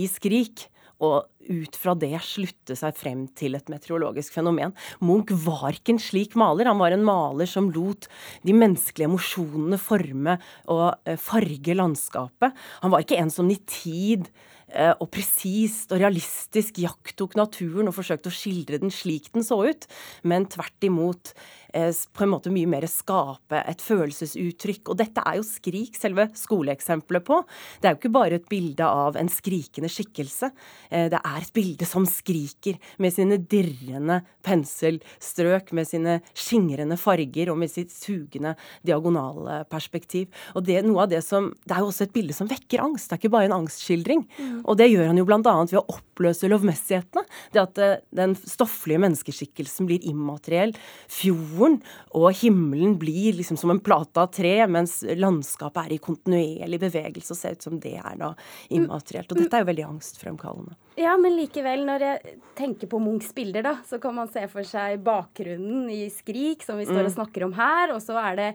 i 0.00 0.08
Skrik 0.08 0.70
og 1.00 1.30
ut 1.50 1.76
fra 1.80 1.94
det 1.98 2.12
slutte 2.22 2.76
seg 2.78 2.94
frem 2.98 3.24
til 3.38 3.56
et 3.56 3.70
meteorologisk 3.72 4.36
fenomen. 4.36 4.74
Munch 5.02 5.32
var 5.46 5.72
ikke 5.72 5.96
en 5.96 6.02
slik 6.02 6.36
maler. 6.38 6.68
Han 6.68 6.80
var 6.82 6.94
en 6.94 7.06
maler 7.06 7.48
som 7.50 7.70
lot 7.74 8.06
de 8.46 8.54
menneskelige 8.54 9.08
emosjonene 9.08 9.80
forme 9.80 10.36
og 10.70 11.16
farge 11.24 11.76
landskapet. 11.76 12.54
Han 12.84 12.94
var 12.94 13.04
ikke 13.04 13.18
en 13.18 13.32
som 13.32 13.50
i 13.50 13.58
tid 13.64 14.28
og 14.70 15.08
presist 15.10 15.90
og 15.90 16.00
realistisk 16.02 16.78
jakttok 16.82 17.36
naturen 17.38 17.90
og 17.90 17.96
forsøkte 17.96 18.30
å 18.30 18.34
skildre 18.34 18.78
den 18.82 18.92
slik 18.94 19.30
den 19.34 19.46
så 19.46 19.58
ut, 19.66 19.88
men 20.22 20.46
tvert 20.50 20.86
imot 20.86 21.32
på 21.70 22.24
en 22.24 22.30
måte 22.32 22.50
mye 22.52 22.68
mer 22.70 22.86
skape 22.90 23.60
et 23.68 23.82
følelsesuttrykk. 23.84 24.90
Og 24.90 24.98
dette 24.98 25.22
er 25.26 25.38
jo 25.38 25.46
Skrik 25.46 25.98
selve 25.98 26.28
skoleeksempelet 26.36 27.24
på. 27.26 27.40
Det 27.80 27.88
er 27.88 27.94
jo 27.94 28.00
ikke 28.00 28.12
bare 28.14 28.38
et 28.40 28.48
bilde 28.50 28.86
av 28.86 29.18
en 29.18 29.30
skrikende 29.30 29.90
skikkelse. 29.92 30.50
Det 30.90 31.20
er 31.20 31.38
et 31.38 31.52
bilde 31.54 31.86
som 31.88 32.06
skriker, 32.08 32.78
med 32.98 33.14
sine 33.14 33.38
dirrende 33.50 34.20
penselstrøk, 34.46 35.72
med 35.76 35.88
sine 35.88 36.18
skingrende 36.34 36.98
farger 37.00 37.52
og 37.52 37.60
med 37.62 37.72
sitt 37.72 37.94
sugende 37.94 38.56
diagonale 38.86 39.62
perspektiv. 39.70 40.30
Og 40.56 40.66
det, 40.66 40.80
noe 40.86 41.04
av 41.04 41.12
det, 41.12 41.22
som, 41.26 41.52
det 41.66 41.76
er 41.76 41.84
jo 41.84 41.90
også 41.92 42.08
et 42.08 42.14
bilde 42.16 42.36
som 42.36 42.50
vekker 42.50 42.82
angst. 42.82 43.10
Det 43.10 43.18
er 43.18 43.22
ikke 43.22 43.34
bare 43.36 43.50
en 43.50 43.58
angstskildring. 43.60 44.26
Mm. 44.38 44.59
Og 44.64 44.78
det 44.80 44.90
gjør 44.90 45.10
han 45.10 45.20
jo 45.20 45.26
bl.a. 45.28 45.40
ved 45.42 45.78
å 45.80 45.84
oppløse 45.94 46.50
lovmessighetene. 46.50 47.24
Det 47.54 47.62
at 47.62 47.80
den 48.16 48.36
stofflige 48.38 49.02
menneskeskikkelsen 49.02 49.88
blir 49.88 50.04
immateriell. 50.08 50.74
Fjorden 51.10 51.80
og 52.16 52.28
himmelen 52.40 52.96
blir 53.00 53.38
liksom 53.38 53.58
som 53.60 53.72
en 53.74 53.82
plate 53.84 54.22
av 54.22 54.32
tre, 54.34 54.54
mens 54.70 55.00
landskapet 55.04 55.86
er 55.86 55.96
i 55.96 56.02
kontinuerlig 56.02 56.80
bevegelse 56.82 57.34
og 57.34 57.40
ser 57.40 57.58
ut 57.58 57.66
som 57.66 57.80
det 57.82 57.96
er 58.00 58.18
da 58.20 58.32
immaterielt. 58.68 59.32
Og 59.32 59.42
dette 59.42 59.58
er 59.58 59.64
jo 59.64 59.70
veldig 59.70 59.88
angstfremkallende. 59.88 60.76
Ja, 61.00 61.14
men 61.20 61.36
likevel, 61.38 61.86
når 61.88 62.04
jeg 62.04 62.34
tenker 62.58 62.90
på 62.90 63.00
Munchs 63.00 63.30
bilder, 63.36 63.64
da, 63.64 63.76
så 63.88 64.00
kan 64.02 64.16
man 64.16 64.28
se 64.32 64.42
for 64.52 64.66
seg 64.66 65.00
bakgrunnen 65.06 65.88
i 65.92 66.02
Skrik, 66.12 66.66
som 66.66 66.80
vi 66.80 66.88
står 66.88 67.06
og 67.06 67.14
snakker 67.14 67.46
om 67.46 67.54
her, 67.56 67.94
og 67.94 68.02
så 68.04 68.18
er 68.20 68.36
det 68.40 68.50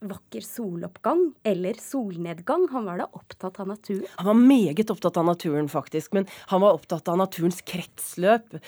vakker 0.00 0.40
soloppgang 0.40 1.32
eller 1.42 1.74
solnedgang. 1.82 2.68
Han 2.70 2.84
var 2.84 2.98
da 2.98 3.06
opptatt 3.12 3.60
av 3.60 3.68
naturen? 3.68 4.06
Han 4.16 4.26
var 4.26 4.34
meget 4.34 4.90
opptatt 4.90 5.16
av 5.16 5.24
naturen, 5.26 5.68
faktisk. 5.68 6.12
Men 6.12 6.26
han 6.52 6.62
var 6.62 6.76
opptatt 6.78 7.08
av 7.08 7.18
naturens 7.18 7.60
kretsløp, 7.66 8.58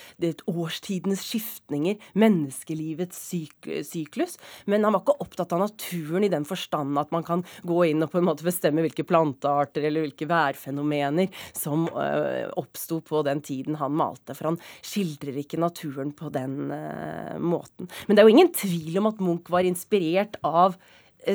årstidenes 0.50 1.22
skiftninger, 1.22 2.00
menneskelivets 2.18 3.20
syk 3.30 3.70
syklus. 3.86 4.38
Men 4.66 4.84
han 4.84 4.96
var 4.96 5.04
ikke 5.04 5.18
opptatt 5.22 5.54
av 5.54 5.62
naturen 5.64 6.26
i 6.26 6.32
den 6.32 6.46
forstand 6.48 6.98
at 6.98 7.14
man 7.14 7.26
kan 7.26 7.44
gå 7.62 7.82
inn 7.90 8.02
og 8.02 8.10
på 8.12 8.20
en 8.20 8.26
måte 8.26 8.46
bestemme 8.46 8.82
hvilke 8.84 9.06
plantearter 9.06 9.86
eller 9.86 10.06
hvilke 10.06 10.28
værfenomener 10.30 11.30
som 11.56 11.86
øh, 11.88 12.50
oppsto 12.60 13.00
på 13.06 13.22
den 13.26 13.42
tiden 13.46 13.78
han 13.80 13.94
malte. 13.94 14.34
For 14.34 14.50
han 14.50 14.60
skildrer 14.82 15.38
ikke 15.44 15.60
naturen 15.62 16.10
på 16.16 16.32
den 16.34 16.72
øh, 16.74 17.36
måten. 17.38 17.90
Men 18.06 18.16
det 18.16 18.22
er 18.22 18.28
jo 18.28 18.34
ingen 18.34 18.54
tvil 18.54 18.98
om 18.98 19.10
at 19.12 19.22
Munch 19.22 19.52
var 19.52 19.66
inspirert 19.68 20.40
av 20.46 20.78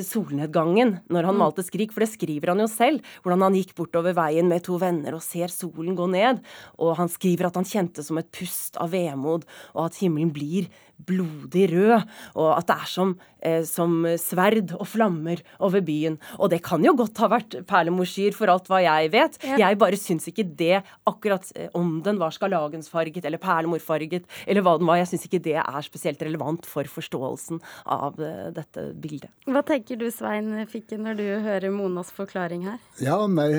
solnedgangen 0.06 1.00
når 1.12 1.30
han 1.30 1.36
mm. 1.36 1.42
malte 1.44 1.66
'Skrik', 1.66 1.94
for 1.94 2.06
det 2.06 2.12
skriver 2.14 2.54
han 2.54 2.64
jo 2.64 2.68
selv. 2.72 3.04
Hvordan 3.24 3.46
han 3.48 3.58
gikk 3.58 3.76
bortover 3.78 4.16
veien 4.18 4.50
med 4.50 4.64
to 4.66 4.80
venner 4.82 5.18
og 5.18 5.24
ser 5.24 5.52
solen 5.54 5.96
gå 5.98 6.08
ned. 6.12 6.42
Og 6.80 6.96
han 7.00 7.12
skriver 7.12 7.50
at 7.50 7.60
han 7.60 7.68
kjente 7.68 8.04
som 8.06 8.18
et 8.22 8.32
pust 8.34 8.80
av 8.82 8.92
vemod, 8.96 9.46
og 9.74 9.86
at 9.88 10.00
himmelen 10.02 10.34
blir 10.34 10.70
blodig 11.06 11.68
rød, 11.74 12.04
og 12.40 12.52
at 12.56 12.68
det 12.70 12.76
er 12.76 12.90
som, 12.90 13.14
eh, 13.42 13.64
som 13.68 14.06
sverd 14.20 14.74
og 14.78 14.88
flammer 14.88 15.42
over 15.60 15.84
byen. 15.86 16.18
Og 16.40 16.50
det 16.50 16.62
kan 16.64 16.84
jo 16.84 16.96
godt 16.96 17.18
ha 17.24 17.30
vært 17.32 17.58
perlemorsyr, 17.68 18.34
for 18.34 18.52
alt 18.52 18.70
hva 18.72 18.82
jeg 18.84 19.12
vet. 19.12 19.38
Ja. 19.44 19.58
Jeg 19.66 19.80
bare 19.82 20.00
syns 20.00 20.28
ikke 20.32 20.46
det, 20.48 20.84
akkurat 21.08 21.52
eh, 21.56 21.70
om 21.76 22.02
den 22.06 22.20
var 22.22 22.32
skarlagensfarget 22.32 23.26
eller 23.26 23.42
perlemorfarget, 23.42 24.26
eller 24.48 24.66
hva 24.66 24.78
den 24.80 24.88
var, 24.88 25.02
jeg 25.02 25.12
syns 25.14 25.28
ikke 25.28 25.44
det 25.44 25.58
er 25.62 25.82
spesielt 25.86 26.22
relevant 26.22 26.66
for 26.66 26.88
forståelsen 26.88 27.62
av 27.86 28.20
eh, 28.20 28.50
dette 28.56 28.90
bildet. 28.96 29.30
Hva 29.50 29.64
tenker 29.66 30.00
du, 30.00 30.08
Svein 30.12 30.66
Fikke, 30.72 30.98
når 31.02 31.20
du 31.20 31.28
hører 31.46 31.72
Monas 31.74 32.12
forklaring 32.16 32.66
her? 32.70 32.80
Ja, 33.04 33.20
nei, 33.28 33.52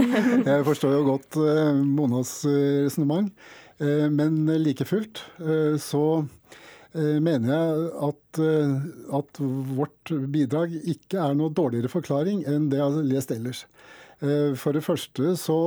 jeg 0.48 0.66
forstår 0.66 0.98
jo 0.98 1.06
godt 1.12 1.38
uh, 1.38 1.76
Monas 1.76 2.40
uh, 2.48 2.84
resonnement. 2.86 3.32
Men 3.78 4.48
like 4.58 4.82
fullt 4.90 5.20
så 5.78 6.00
Eh, 6.18 6.24
mener 6.96 7.52
jeg 7.52 7.88
at, 8.08 8.40
eh, 8.40 8.76
at, 9.18 9.40
vårt 9.76 10.12
bidrag 10.32 10.72
ikke 10.78 11.20
er 11.20 11.34
noe 11.36 11.52
dårligere 11.52 11.90
forklaring 11.92 12.44
enn 12.48 12.70
det 12.72 12.80
jeg 12.80 12.86
har 12.86 13.10
lest 13.10 13.34
ellers. 13.34 13.64
Eh, 14.24 14.54
for 14.58 14.72
det 14.72 14.84
første 14.86 15.34
så 15.38 15.58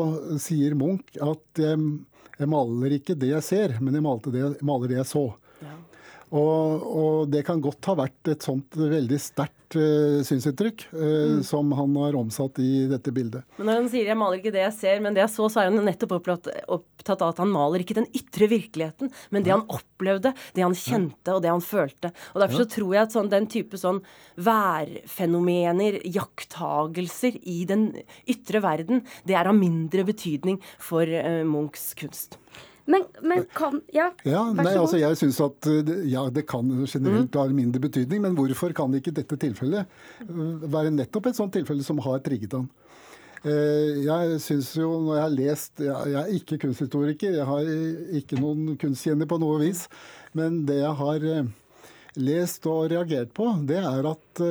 sier 0.41 0.73
Munch 0.75 1.19
at 1.21 1.61
jeg, 1.61 1.77
jeg 2.39 2.49
maler 2.49 2.97
ikke 2.97 3.17
det 3.19 3.35
jeg 3.35 3.45
ser, 3.45 3.77
men 3.79 3.99
jeg 3.99 4.33
det, 4.33 4.47
maler 4.65 4.91
det 4.91 4.97
jeg 5.03 5.11
så. 5.11 5.25
Og, 6.31 6.83
og, 6.87 7.15
det 7.31 7.43
kan 7.43 7.59
godt 7.59 7.89
ha 7.91 7.97
vært 7.99 8.29
et 8.31 8.45
sånt 8.45 8.77
veldig 8.79 9.17
sterkt 9.19 9.75
uh, 9.75 10.21
synsinntrykk 10.23 10.85
uh, 10.93 11.01
mm. 11.01 11.41
som 11.43 11.73
han 11.75 11.97
har 11.99 12.15
omsatt 12.15 12.61
i 12.63 12.85
dette 12.87 13.11
bildet. 13.11 13.43
Men 13.57 13.67
når 13.67 13.79
han 13.81 13.89
sier 13.91 14.07
'jeg 14.07 14.19
maler 14.19 14.39
ikke 14.39 14.53
det 14.55 14.63
jeg 14.63 14.77
ser', 14.77 15.01
men 15.03 15.17
det 15.17 15.25
jeg 15.25 15.33
så, 15.33 15.49
så 15.51 15.61
er 15.61 15.67
han 15.67 15.83
nettopp 15.83 16.15
opptatt, 16.15 17.21
av 17.21 17.33
at 17.33 17.43
han 17.43 17.51
maler 17.51 17.83
ikke 17.83 17.99
den 17.99 18.07
ytre 18.15 18.47
virkeligheten, 18.47 19.11
men 19.29 19.43
det 19.43 19.51
han 19.51 19.67
opplevde, 19.67 20.31
det 20.55 20.63
han 20.63 20.77
kjente 20.77 21.35
og 21.35 21.43
det 21.43 21.51
han 21.51 21.63
følte. 21.65 22.13
Og 22.31 22.39
Derfor 22.45 22.63
så 22.63 22.69
tror 22.77 22.95
jeg 22.95 23.03
at 23.03 23.15
sånn, 23.17 23.31
den 23.31 23.51
type 23.51 23.75
sånn 23.75 23.99
værfenomener, 24.39 25.99
jakttagelser 26.07 27.35
i 27.43 27.65
den 27.67 27.89
ytre 28.23 28.63
verden, 28.63 29.03
det 29.27 29.35
er 29.35 29.51
av 29.51 29.57
mindre 29.57 30.07
betydning 30.07 30.63
for 30.79 31.03
uh, 31.03 31.43
Munchs 31.43 31.91
kunst. 31.99 32.39
Men, 32.85 33.05
men, 33.21 33.45
kan 33.55 33.81
Ja, 33.93 34.09
ja 34.25 34.43
nei, 34.55 34.73
altså 34.73 34.99
jeg 34.99 35.17
synes 35.19 35.39
at 35.43 35.69
ja, 36.09 36.25
det 36.33 36.45
kan 36.49 36.69
generelt 36.89 37.35
ha 37.37 37.45
mindre 37.53 37.81
betydning, 37.83 38.23
men 38.23 38.37
hvorfor 38.37 38.73
kan 38.77 38.93
ikke 38.97 39.13
dette 39.15 39.37
tilfellet 39.41 39.85
øh, 40.27 40.63
være 40.65 40.93
nettopp 40.95 41.29
et 41.29 41.37
sånt 41.37 41.53
tilfelle 41.55 41.85
som 41.85 42.01
har 42.05 42.21
trigget 42.25 42.57
han? 42.57 42.67
Eh, 43.41 44.01
jeg 44.05 44.41
synes 44.43 44.71
jo, 44.77 44.89
når 45.01 45.15
jeg 45.15 45.23
har 45.23 45.37
lest 45.37 45.81
Jeg 45.81 46.17
er 46.19 46.35
ikke 46.37 46.59
kunsthistoriker, 46.61 47.37
jeg 47.39 47.47
har 47.49 47.71
ikke 48.21 48.41
noen 48.41 48.75
kunstkjenner 48.81 49.29
på 49.29 49.39
noe 49.41 49.61
vis. 49.63 49.87
Men 50.37 50.63
det 50.65 50.81
jeg 50.81 50.97
har 51.01 51.25
lest 52.21 52.69
og 52.69 52.91
reagert 52.91 53.33
på, 53.35 53.49
det 53.67 53.81
er 53.81 54.07
at 54.09 54.45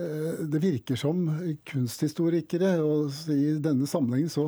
det 0.00 0.60
virker 0.62 0.96
som 0.96 1.24
kunsthistorikere, 1.66 2.76
og 2.78 3.10
i 3.34 3.56
denne 3.60 3.88
sammenhengen 3.90 4.30
så 4.32 4.46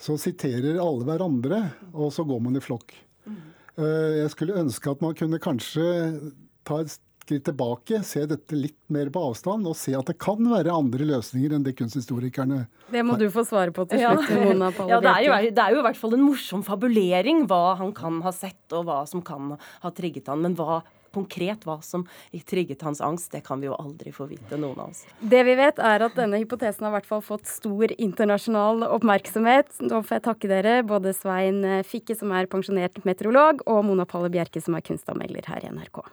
så 0.00 0.16
siterer 0.20 0.80
alle 0.80 1.06
hverandre, 1.06 1.60
og 1.92 2.12
så 2.14 2.24
går 2.28 2.40
man 2.42 2.56
i 2.56 2.64
flokk. 2.64 2.94
Eh, 3.28 4.10
jeg 4.22 4.32
skulle 4.32 4.58
ønske 4.60 4.92
at 4.92 5.04
man 5.04 5.16
kunne 5.18 5.40
kanskje 5.42 5.86
ta 6.66 6.80
et 6.82 6.92
skritt 7.30 7.44
tilbake, 7.46 8.00
se 8.06 8.24
dette 8.26 8.56
litt 8.58 8.78
mer 8.90 9.10
på 9.12 9.22
avstand, 9.30 9.68
og 9.68 9.76
se 9.78 9.94
at 9.94 10.08
det 10.10 10.16
kan 10.22 10.40
være 10.50 10.72
andre 10.74 11.06
løsninger 11.12 11.54
enn 11.54 11.66
det 11.66 11.76
kunsthistorikerne 11.78 12.64
Det 12.90 13.04
må 13.06 13.18
du 13.20 13.28
få 13.30 13.44
svare 13.46 13.74
på 13.76 13.84
til 13.90 14.02
slutt, 14.02 14.32
ja. 14.32 14.40
Mona 14.48 14.70
Ja, 14.88 14.98
det 15.04 15.12
er, 15.12 15.26
jo, 15.26 15.36
det 15.54 15.64
er 15.64 15.76
jo 15.76 15.82
i 15.82 15.86
hvert 15.86 16.00
fall 16.00 16.16
en 16.16 16.24
morsom 16.26 16.64
fabulering 16.66 17.44
hva 17.50 17.76
han 17.78 17.92
kan 17.94 18.18
ha 18.24 18.32
sett, 18.34 18.64
og 18.72 18.88
hva 18.88 19.04
som 19.06 19.22
kan 19.22 19.54
ha 19.60 19.92
trigget 19.94 20.32
han. 20.32 20.42
Men 20.42 20.56
hva 20.58 20.80
konkret 21.14 21.66
hva 21.68 21.78
som 21.84 22.06
trigget 22.50 22.82
hans 22.86 23.00
angst, 23.04 23.30
det 23.34 23.42
kan 23.46 23.60
vi 23.60 23.68
jo 23.68 23.76
aldri 23.78 24.12
få 24.14 24.28
vite, 24.30 24.58
noen 24.58 24.78
av 24.78 24.94
oss. 24.94 25.04
Det 25.20 25.42
vi 25.46 25.56
vet, 25.58 25.78
er 25.78 26.06
at 26.06 26.16
denne 26.18 26.40
hypotesen 26.40 26.86
har 26.86 26.94
i 26.94 26.98
hvert 26.98 27.10
fall 27.10 27.24
fått 27.24 27.50
stor 27.50 27.92
internasjonal 27.96 28.86
oppmerksomhet. 28.88 29.76
Nå 29.84 30.02
får 30.02 30.18
jeg 30.18 30.26
takke 30.28 30.50
dere, 30.50 30.78
både 30.86 31.14
Svein 31.16 31.62
Fikke, 31.86 32.16
som 32.18 32.32
er 32.36 32.50
pensjonert 32.50 33.02
meteorolog, 33.06 33.64
og 33.70 33.84
Mona 33.88 34.08
Palle 34.08 34.32
Bjerke, 34.32 34.62
som 34.64 34.78
er 34.78 34.86
kunstanmelder 34.86 35.50
her 35.50 35.66
i 35.66 35.74
NRK. 35.74 36.04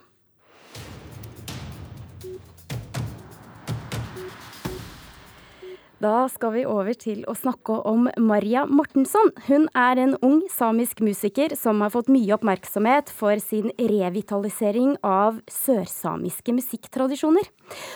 Da 5.98 6.28
skal 6.30 6.52
vi 6.54 6.64
over 6.70 6.94
til 6.94 7.24
å 7.26 7.34
snakke 7.34 7.80
om 7.90 8.06
Maria 8.22 8.68
Mortensson. 8.70 9.32
Hun 9.48 9.66
er 9.74 9.98
en 9.98 10.14
ung 10.22 10.44
samisk 10.54 11.02
musiker 11.02 11.56
som 11.58 11.82
har 11.82 11.90
fått 11.94 12.12
mye 12.14 12.36
oppmerksomhet 12.36 13.10
for 13.10 13.42
sin 13.42 13.72
revitalisering 13.80 14.94
av 15.02 15.40
sørsamiske 15.50 16.54
musikktradisjoner. 16.54 17.50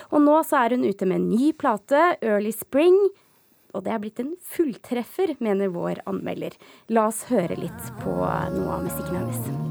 Og 0.09 0.25
nå 0.25 0.39
så 0.47 0.63
er 0.63 0.77
hun 0.77 0.87
ute 0.87 1.05
med 1.05 1.21
en 1.21 1.27
ny 1.29 1.51
plate, 1.53 2.15
Early 2.25 2.55
Spring. 2.57 2.97
Og 3.77 3.85
det 3.85 3.93
er 3.93 4.01
blitt 4.01 4.23
en 4.23 4.33
fulltreffer, 4.55 5.35
mener 5.39 5.69
vår 5.71 6.01
anmelder. 6.09 6.57
La 6.89 7.05
oss 7.11 7.27
høre 7.29 7.59
litt 7.59 7.93
på 8.01 8.17
noe 8.17 8.79
av 8.79 8.81
musikken 8.87 9.21
hennes. 9.21 9.70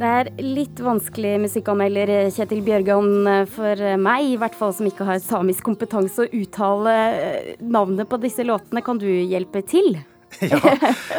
Det 0.00 0.08
er 0.08 0.30
litt 0.40 0.78
vanskelig 0.80 1.34
musikkanmelder 1.42 2.30
Kjetil 2.32 2.62
Bjørgan 2.64 3.10
for 3.52 3.82
meg, 4.00 4.30
i 4.30 4.38
hvert 4.40 4.56
fall 4.56 4.72
som 4.72 4.88
ikke 4.88 5.04
har 5.04 5.20
samisk 5.20 5.66
kompetanse, 5.66 6.24
å 6.24 6.40
uttale 6.40 6.94
eh, 7.18 7.50
navnet 7.60 8.08
på 8.08 8.16
disse 8.22 8.46
låtene. 8.46 8.80
Kan 8.86 9.02
du 9.02 9.04
hjelpe 9.10 9.60
til? 9.68 9.98
ja, 10.40 10.60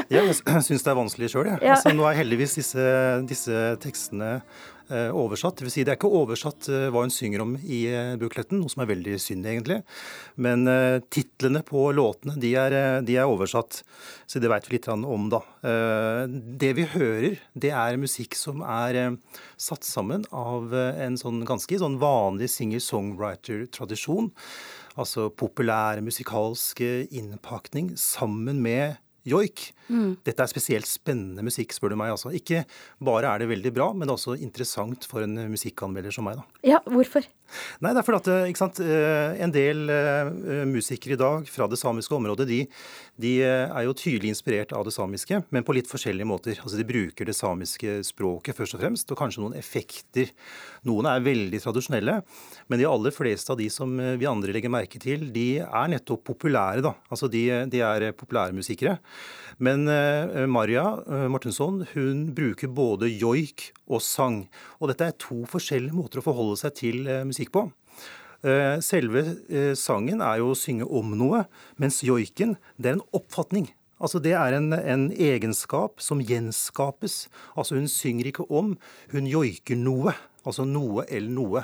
jeg 0.09 0.33
syns 0.65 0.81
det 0.81 0.89
er 0.89 0.97
vanskelig 0.97 1.29
sjøl, 1.29 1.51
jeg. 1.51 1.61
Ja. 1.61 1.75
Altså, 1.75 1.93
nå 1.93 2.07
er 2.09 2.17
heldigvis 2.23 2.57
disse, 2.57 2.85
disse 3.29 3.65
tekstene 3.83 4.39
Eh, 4.39 4.80
oversatt. 5.15 5.57
Det, 5.57 5.65
vil 5.67 5.73
si, 5.73 5.83
det 5.85 5.93
er 5.93 5.99
ikke 5.99 6.11
oversatt 6.21 6.67
eh, 6.71 6.87
hva 6.91 7.03
hun 7.05 7.13
synger 7.13 7.43
om 7.43 7.53
i 7.61 7.81
eh, 7.89 8.13
bukletten, 8.21 8.59
noe 8.61 8.71
som 8.71 8.83
er 8.83 8.89
veldig 8.91 9.17
synd, 9.21 9.47
egentlig. 9.47 9.81
Men 10.41 10.65
titlene 11.13 11.61
på 11.67 11.83
låtene 11.95 12.37
de 12.41 12.53
er, 12.59 12.75
de 13.05 13.17
er, 13.17 13.29
oversatt, 13.29 13.81
så 14.29 14.41
det 14.41 14.49
veit 14.51 14.67
vi 14.67 14.77
litt 14.77 14.89
om, 14.91 15.27
da. 15.31 15.41
Det 16.61 16.71
vi 16.77 16.87
hører, 16.93 17.37
det 17.53 17.71
er 17.75 17.99
musikk 18.01 18.35
som 18.39 18.63
er 18.65 19.17
satt 19.61 19.85
sammen 19.87 20.25
av 20.31 20.73
en 20.73 21.19
sånn 21.19 21.43
ganske 21.47 21.79
sånn 21.81 21.99
vanlig 22.01 22.49
singer-songwriter-tradisjon. 22.55 24.31
Altså 24.99 25.29
populær 25.29 26.01
musikalsk 26.03 26.81
innpakning 26.83 27.93
sammen 27.99 28.63
med 28.63 28.99
joik. 29.27 29.67
Mm. 29.91 30.15
Dette 30.25 30.45
er 30.45 30.49
spesielt 30.51 30.89
spennende 30.89 31.43
musikk, 31.45 31.75
spør 31.75 31.93
du 31.93 31.99
meg. 31.99 32.13
altså. 32.15 32.31
Ikke 32.35 32.63
bare 33.03 33.29
er 33.33 33.43
det 33.43 33.51
veldig 33.51 33.73
bra, 33.75 33.91
men 33.93 34.07
det 34.07 34.13
er 34.13 34.19
også 34.19 34.37
interessant 34.41 35.07
for 35.09 35.25
en 35.25 35.37
musikkanmelder 35.51 36.15
som 36.15 36.27
meg. 36.29 36.41
da. 36.41 36.67
Ja, 36.75 36.81
hvorfor? 36.87 37.27
Nei, 37.83 37.93
det 37.93 38.01
er 38.01 38.07
fordi 38.07 38.19
at 38.21 38.59
sant, 38.59 38.81
en 38.81 39.53
del 39.53 39.83
musikere 40.69 41.15
i 41.15 41.19
dag 41.19 41.47
fra 41.49 41.67
det 41.71 41.79
samiske 41.81 42.15
området 42.15 42.47
de, 42.49 42.59
de, 43.21 43.33
er 43.43 43.85
jo 43.85 43.95
tydelig 43.97 44.31
inspirert 44.33 44.73
av 44.77 44.85
det 44.87 44.93
samiske, 44.95 45.41
men 45.49 45.65
på 45.67 45.75
litt 45.75 45.89
forskjellige 45.89 46.29
måter. 46.29 46.59
Altså 46.63 46.79
De 46.79 46.87
bruker 46.87 47.27
det 47.27 47.35
samiske 47.37 47.99
språket 48.07 48.57
først 48.57 48.77
og 48.77 48.83
fremst, 48.83 49.11
og 49.11 49.19
kanskje 49.19 49.43
noen 49.43 49.57
effekter. 49.59 50.31
Noen 50.87 51.09
er 51.11 51.25
veldig 51.25 51.61
tradisjonelle, 51.63 52.19
men 52.71 52.81
de 52.81 52.89
aller 52.89 53.15
fleste 53.15 53.53
av 53.53 53.59
de 53.61 53.69
som 53.73 53.93
vi 53.97 54.29
andre 54.29 54.55
legger 54.55 54.73
merke 54.73 55.01
til, 55.01 55.29
de 55.33 55.61
er 55.63 55.91
nettopp 55.91 56.25
populære. 56.31 56.83
da. 56.85 56.95
Altså 57.11 57.29
De, 57.31 57.45
de 57.71 57.83
er 57.85 58.11
populærmusikere. 58.17 58.97
Men 59.61 59.85
uh, 59.89 60.47
Mortensson 61.29 61.83
hun 61.93 62.25
bruker 62.35 62.71
både 62.71 63.11
joik 63.11 63.69
og 63.91 64.01
sang. 64.01 64.45
Og 64.79 64.89
dette 64.91 65.09
er 65.09 65.19
to 65.21 65.43
forskjellige 65.49 65.95
måter 65.95 66.21
å 66.21 66.25
forholde 66.25 66.57
seg 66.61 66.75
til 66.79 67.05
uh, 67.09 67.21
musikk 67.41 67.53
på. 67.57 67.67
Selve 68.81 69.21
sangen 69.77 70.21
er 70.21 70.39
jo 70.41 70.51
å 70.51 70.57
synge 70.57 70.87
om 70.89 71.13
noe, 71.17 71.45
mens 71.77 72.01
joiken 72.01 72.55
det 72.77 72.89
er 72.89 72.97
en 72.97 73.07
oppfatning. 73.13 73.69
Altså 74.01 74.19
Det 74.19 74.33
er 74.33 74.57
en, 74.57 74.73
en, 74.73 75.11
egenskap 75.13 76.01
som 76.01 76.21
gjenskapes. 76.21 77.29
Altså 77.55 77.77
Hun 77.77 77.87
synger 77.87 78.31
ikke 78.31 78.47
om, 78.49 78.77
hun 79.13 79.29
joiker 79.29 79.77
noe. 79.77 80.15
Altså 80.41 80.65
noe 80.65 81.05
eller 81.05 81.29
noe. 81.29 81.63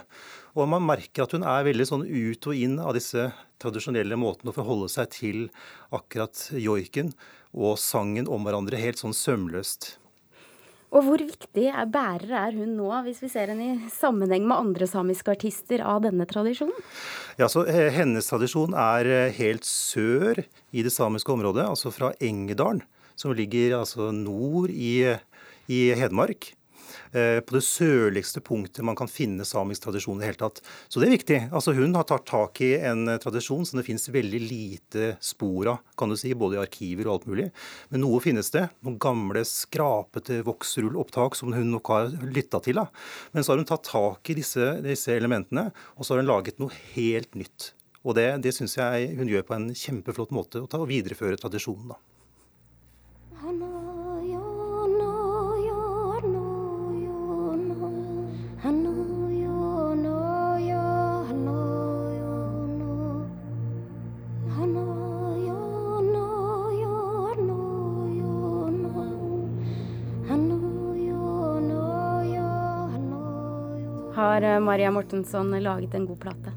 Og 0.54 0.70
man 0.70 0.86
merker 0.86 1.26
at 1.26 1.34
hun 1.34 1.42
er 1.42 1.66
veldig 1.66 1.88
sånn 1.90 2.06
ut 2.06 2.46
og 2.46 2.54
inn 2.54 2.78
av 2.78 2.94
disse 2.94 3.32
tradisjonelle 3.58 4.18
måtene 4.22 4.54
å 4.54 4.58
forholde 4.58 4.90
seg 4.94 5.10
til 5.16 5.48
akkurat 5.90 6.38
joiken 6.54 7.10
og 7.58 7.80
sangen 7.82 8.30
om 8.30 8.46
hverandre 8.46 8.78
helt 8.78 9.02
sånn 9.02 9.18
sømløst. 9.18 9.96
Og 10.96 11.04
hvor 11.04 11.20
viktig 11.20 11.66
er 11.68 11.90
bærer 11.92 12.32
er 12.48 12.56
hun 12.56 12.78
nå, 12.78 12.88
hvis 13.04 13.20
vi 13.20 13.30
ser 13.32 13.52
henne 13.52 13.74
i 13.74 13.90
sammenheng 13.92 14.46
med 14.48 14.56
andre 14.56 14.88
samiske 14.88 15.34
artister 15.36 15.84
av 15.84 16.06
denne 16.06 16.28
tradisjonen? 16.30 16.76
Ja, 17.40 17.50
så 17.52 17.66
eh, 17.68 17.90
Hennes 17.94 18.30
tradisjon 18.30 18.76
er 18.78 19.10
eh, 19.12 19.36
helt 19.36 19.68
sør 19.68 20.40
i 20.72 20.86
det 20.86 20.94
samiske 20.96 21.34
området, 21.34 21.68
altså 21.68 21.92
fra 21.92 22.14
Engedalen, 22.24 22.86
som 23.20 23.36
ligger 23.36 23.82
altså 23.82 24.14
nord 24.16 24.72
i, 24.72 25.12
i 25.68 25.82
Hedmark. 26.00 26.54
Eh, 27.12 27.40
på 27.40 27.56
det 27.56 27.64
sørligste 27.66 28.42
punktet 28.44 28.86
man 28.86 28.98
kan 28.98 29.10
finne 29.12 29.46
samisk 29.48 29.86
tradisjon 29.86 30.18
i 30.18 30.24
det 30.24 30.32
hele 30.32 30.42
tatt. 30.42 30.62
Så 30.88 31.00
det 31.00 31.08
er 31.08 31.16
viktig. 31.16 31.40
Altså 31.52 31.76
Hun 31.78 31.96
har 31.96 32.08
tatt 32.10 32.28
tak 32.28 32.62
i 32.66 32.74
en 32.80 33.08
eh, 33.08 33.20
tradisjon 33.22 33.66
som 33.68 33.80
det 33.80 33.86
finnes 33.88 34.10
veldig 34.12 34.42
lite 34.44 35.14
spor 35.24 35.72
av, 35.74 35.80
kan 36.00 36.12
du 36.12 36.18
si, 36.20 36.34
både 36.38 36.58
i 36.58 36.62
arkiver 36.64 37.08
og 37.08 37.14
alt 37.16 37.30
mulig. 37.32 37.48
Men 37.94 38.04
noe 38.04 38.22
finnes 38.24 38.52
det. 38.54 38.68
Noen 38.86 39.00
gamle, 39.02 39.46
skrapete 39.48 40.42
voksrullopptak 40.48 41.38
som 41.40 41.56
hun 41.56 41.72
nok 41.76 41.94
har 41.94 42.12
lytta 42.26 42.62
til. 42.64 42.82
da. 42.82 42.88
Men 43.32 43.44
så 43.44 43.54
har 43.54 43.62
hun 43.62 43.70
tatt 43.70 43.88
tak 43.88 44.30
i 44.30 44.38
disse, 44.38 44.76
disse 44.84 45.16
elementene, 45.16 45.70
og 45.96 46.06
så 46.06 46.16
har 46.16 46.24
hun 46.24 46.32
laget 46.32 46.62
noe 46.62 46.76
helt 46.96 47.36
nytt. 47.40 47.72
Og 48.08 48.16
det, 48.16 48.30
det 48.44 48.54
syns 48.56 48.78
jeg 48.78 49.16
hun 49.18 49.28
gjør 49.28 49.48
på 49.48 49.56
en 49.58 49.72
kjempeflott 49.76 50.32
måte, 50.36 50.62
å 50.64 50.70
ta 50.70 50.80
og 50.80 50.92
videreføre 50.92 51.40
tradisjonen. 51.40 51.92
da. 51.92 52.00
Har 53.42 53.77
eh, 74.44 74.60
Maria 74.64 74.92
Mortensson 74.92 75.54
laget 75.62 75.96
en 75.98 76.08
god 76.10 76.20
plate? 76.20 76.54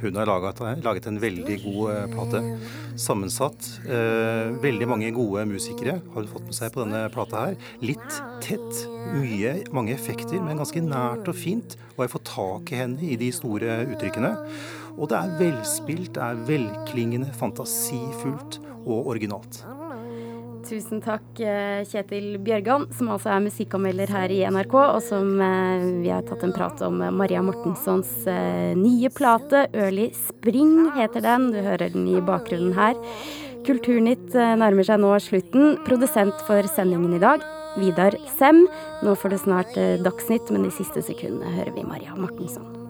Hun 0.00 0.16
har 0.16 0.24
laget, 0.24 0.60
laget 0.80 1.06
en 1.06 1.18
veldig 1.20 1.56
god 1.64 1.90
eh, 1.92 2.06
plate. 2.14 2.40
Sammensatt. 3.00 3.66
Eh, 3.84 4.52
veldig 4.62 4.88
mange 4.88 5.10
gode 5.12 5.44
musikere 5.48 5.98
har 6.00 6.22
hun 6.22 6.30
fått 6.30 6.46
med 6.48 6.56
seg 6.56 6.72
på 6.72 6.84
denne 6.84 7.02
plata 7.12 7.44
her. 7.44 7.58
Litt 7.84 8.20
tett. 8.44 8.84
Mye, 9.10 9.58
mange 9.76 9.92
effekter, 9.96 10.40
men 10.40 10.60
ganske 10.60 10.80
nært 10.84 11.28
og 11.28 11.36
fint. 11.36 11.76
Og 11.96 12.06
jeg 12.06 12.14
får 12.14 12.24
tak 12.30 12.72
i 12.72 12.80
henne 12.80 13.10
i 13.12 13.18
de 13.20 13.28
store 13.34 13.82
uttrykkene. 13.90 14.32
Og 14.96 15.12
det 15.12 15.20
er 15.20 15.36
velspilt, 15.40 16.14
det 16.16 16.24
er 16.24 16.42
velklingende, 16.48 17.30
fantasifullt 17.36 18.60
og 18.86 19.12
originalt. 19.12 19.62
Tusen 20.70 21.00
takk, 21.02 21.40
eh, 21.42 21.82
Kjetil 21.82 22.36
Bjørgan, 22.46 22.84
som 22.94 23.08
altså 23.10 23.32
er 23.34 23.42
musikkanmelder 23.42 24.10
her 24.14 24.30
i 24.30 24.44
NRK, 24.46 24.74
og 24.78 25.00
som 25.02 25.40
eh, 25.42 25.86
vi 26.04 26.12
har 26.12 26.22
tatt 26.28 26.44
en 26.46 26.54
prat 26.54 26.78
om 26.86 27.00
Maria 27.18 27.40
Mortenssons 27.42 28.12
eh, 28.30 28.76
nye 28.78 29.10
plate. 29.10 29.64
'Early 29.72 30.12
Spring' 30.14 30.92
heter 30.94 31.26
den. 31.26 31.50
Du 31.50 31.58
hører 31.58 31.90
den 31.90 32.06
i 32.06 32.22
bakgrunnen 32.22 32.76
her. 32.78 32.94
Kulturnytt 33.66 34.30
nærmer 34.32 34.86
seg 34.86 35.02
nå 35.02 35.10
slutten. 35.18 35.74
Produsent 35.88 36.38
for 36.46 36.62
sendingen 36.70 37.18
i 37.18 37.22
dag, 37.22 37.42
Vidar 37.76 38.14
Sem. 38.38 38.62
Nå 39.02 39.16
får 39.18 39.34
det 39.34 39.42
snart 39.42 39.74
Dagsnytt, 40.06 40.54
men 40.54 40.68
de 40.68 40.70
siste 40.78 41.02
sekundene 41.02 41.50
hører 41.58 41.74
vi 41.74 41.84
Maria 41.84 42.14
Mortensson. 42.14 42.89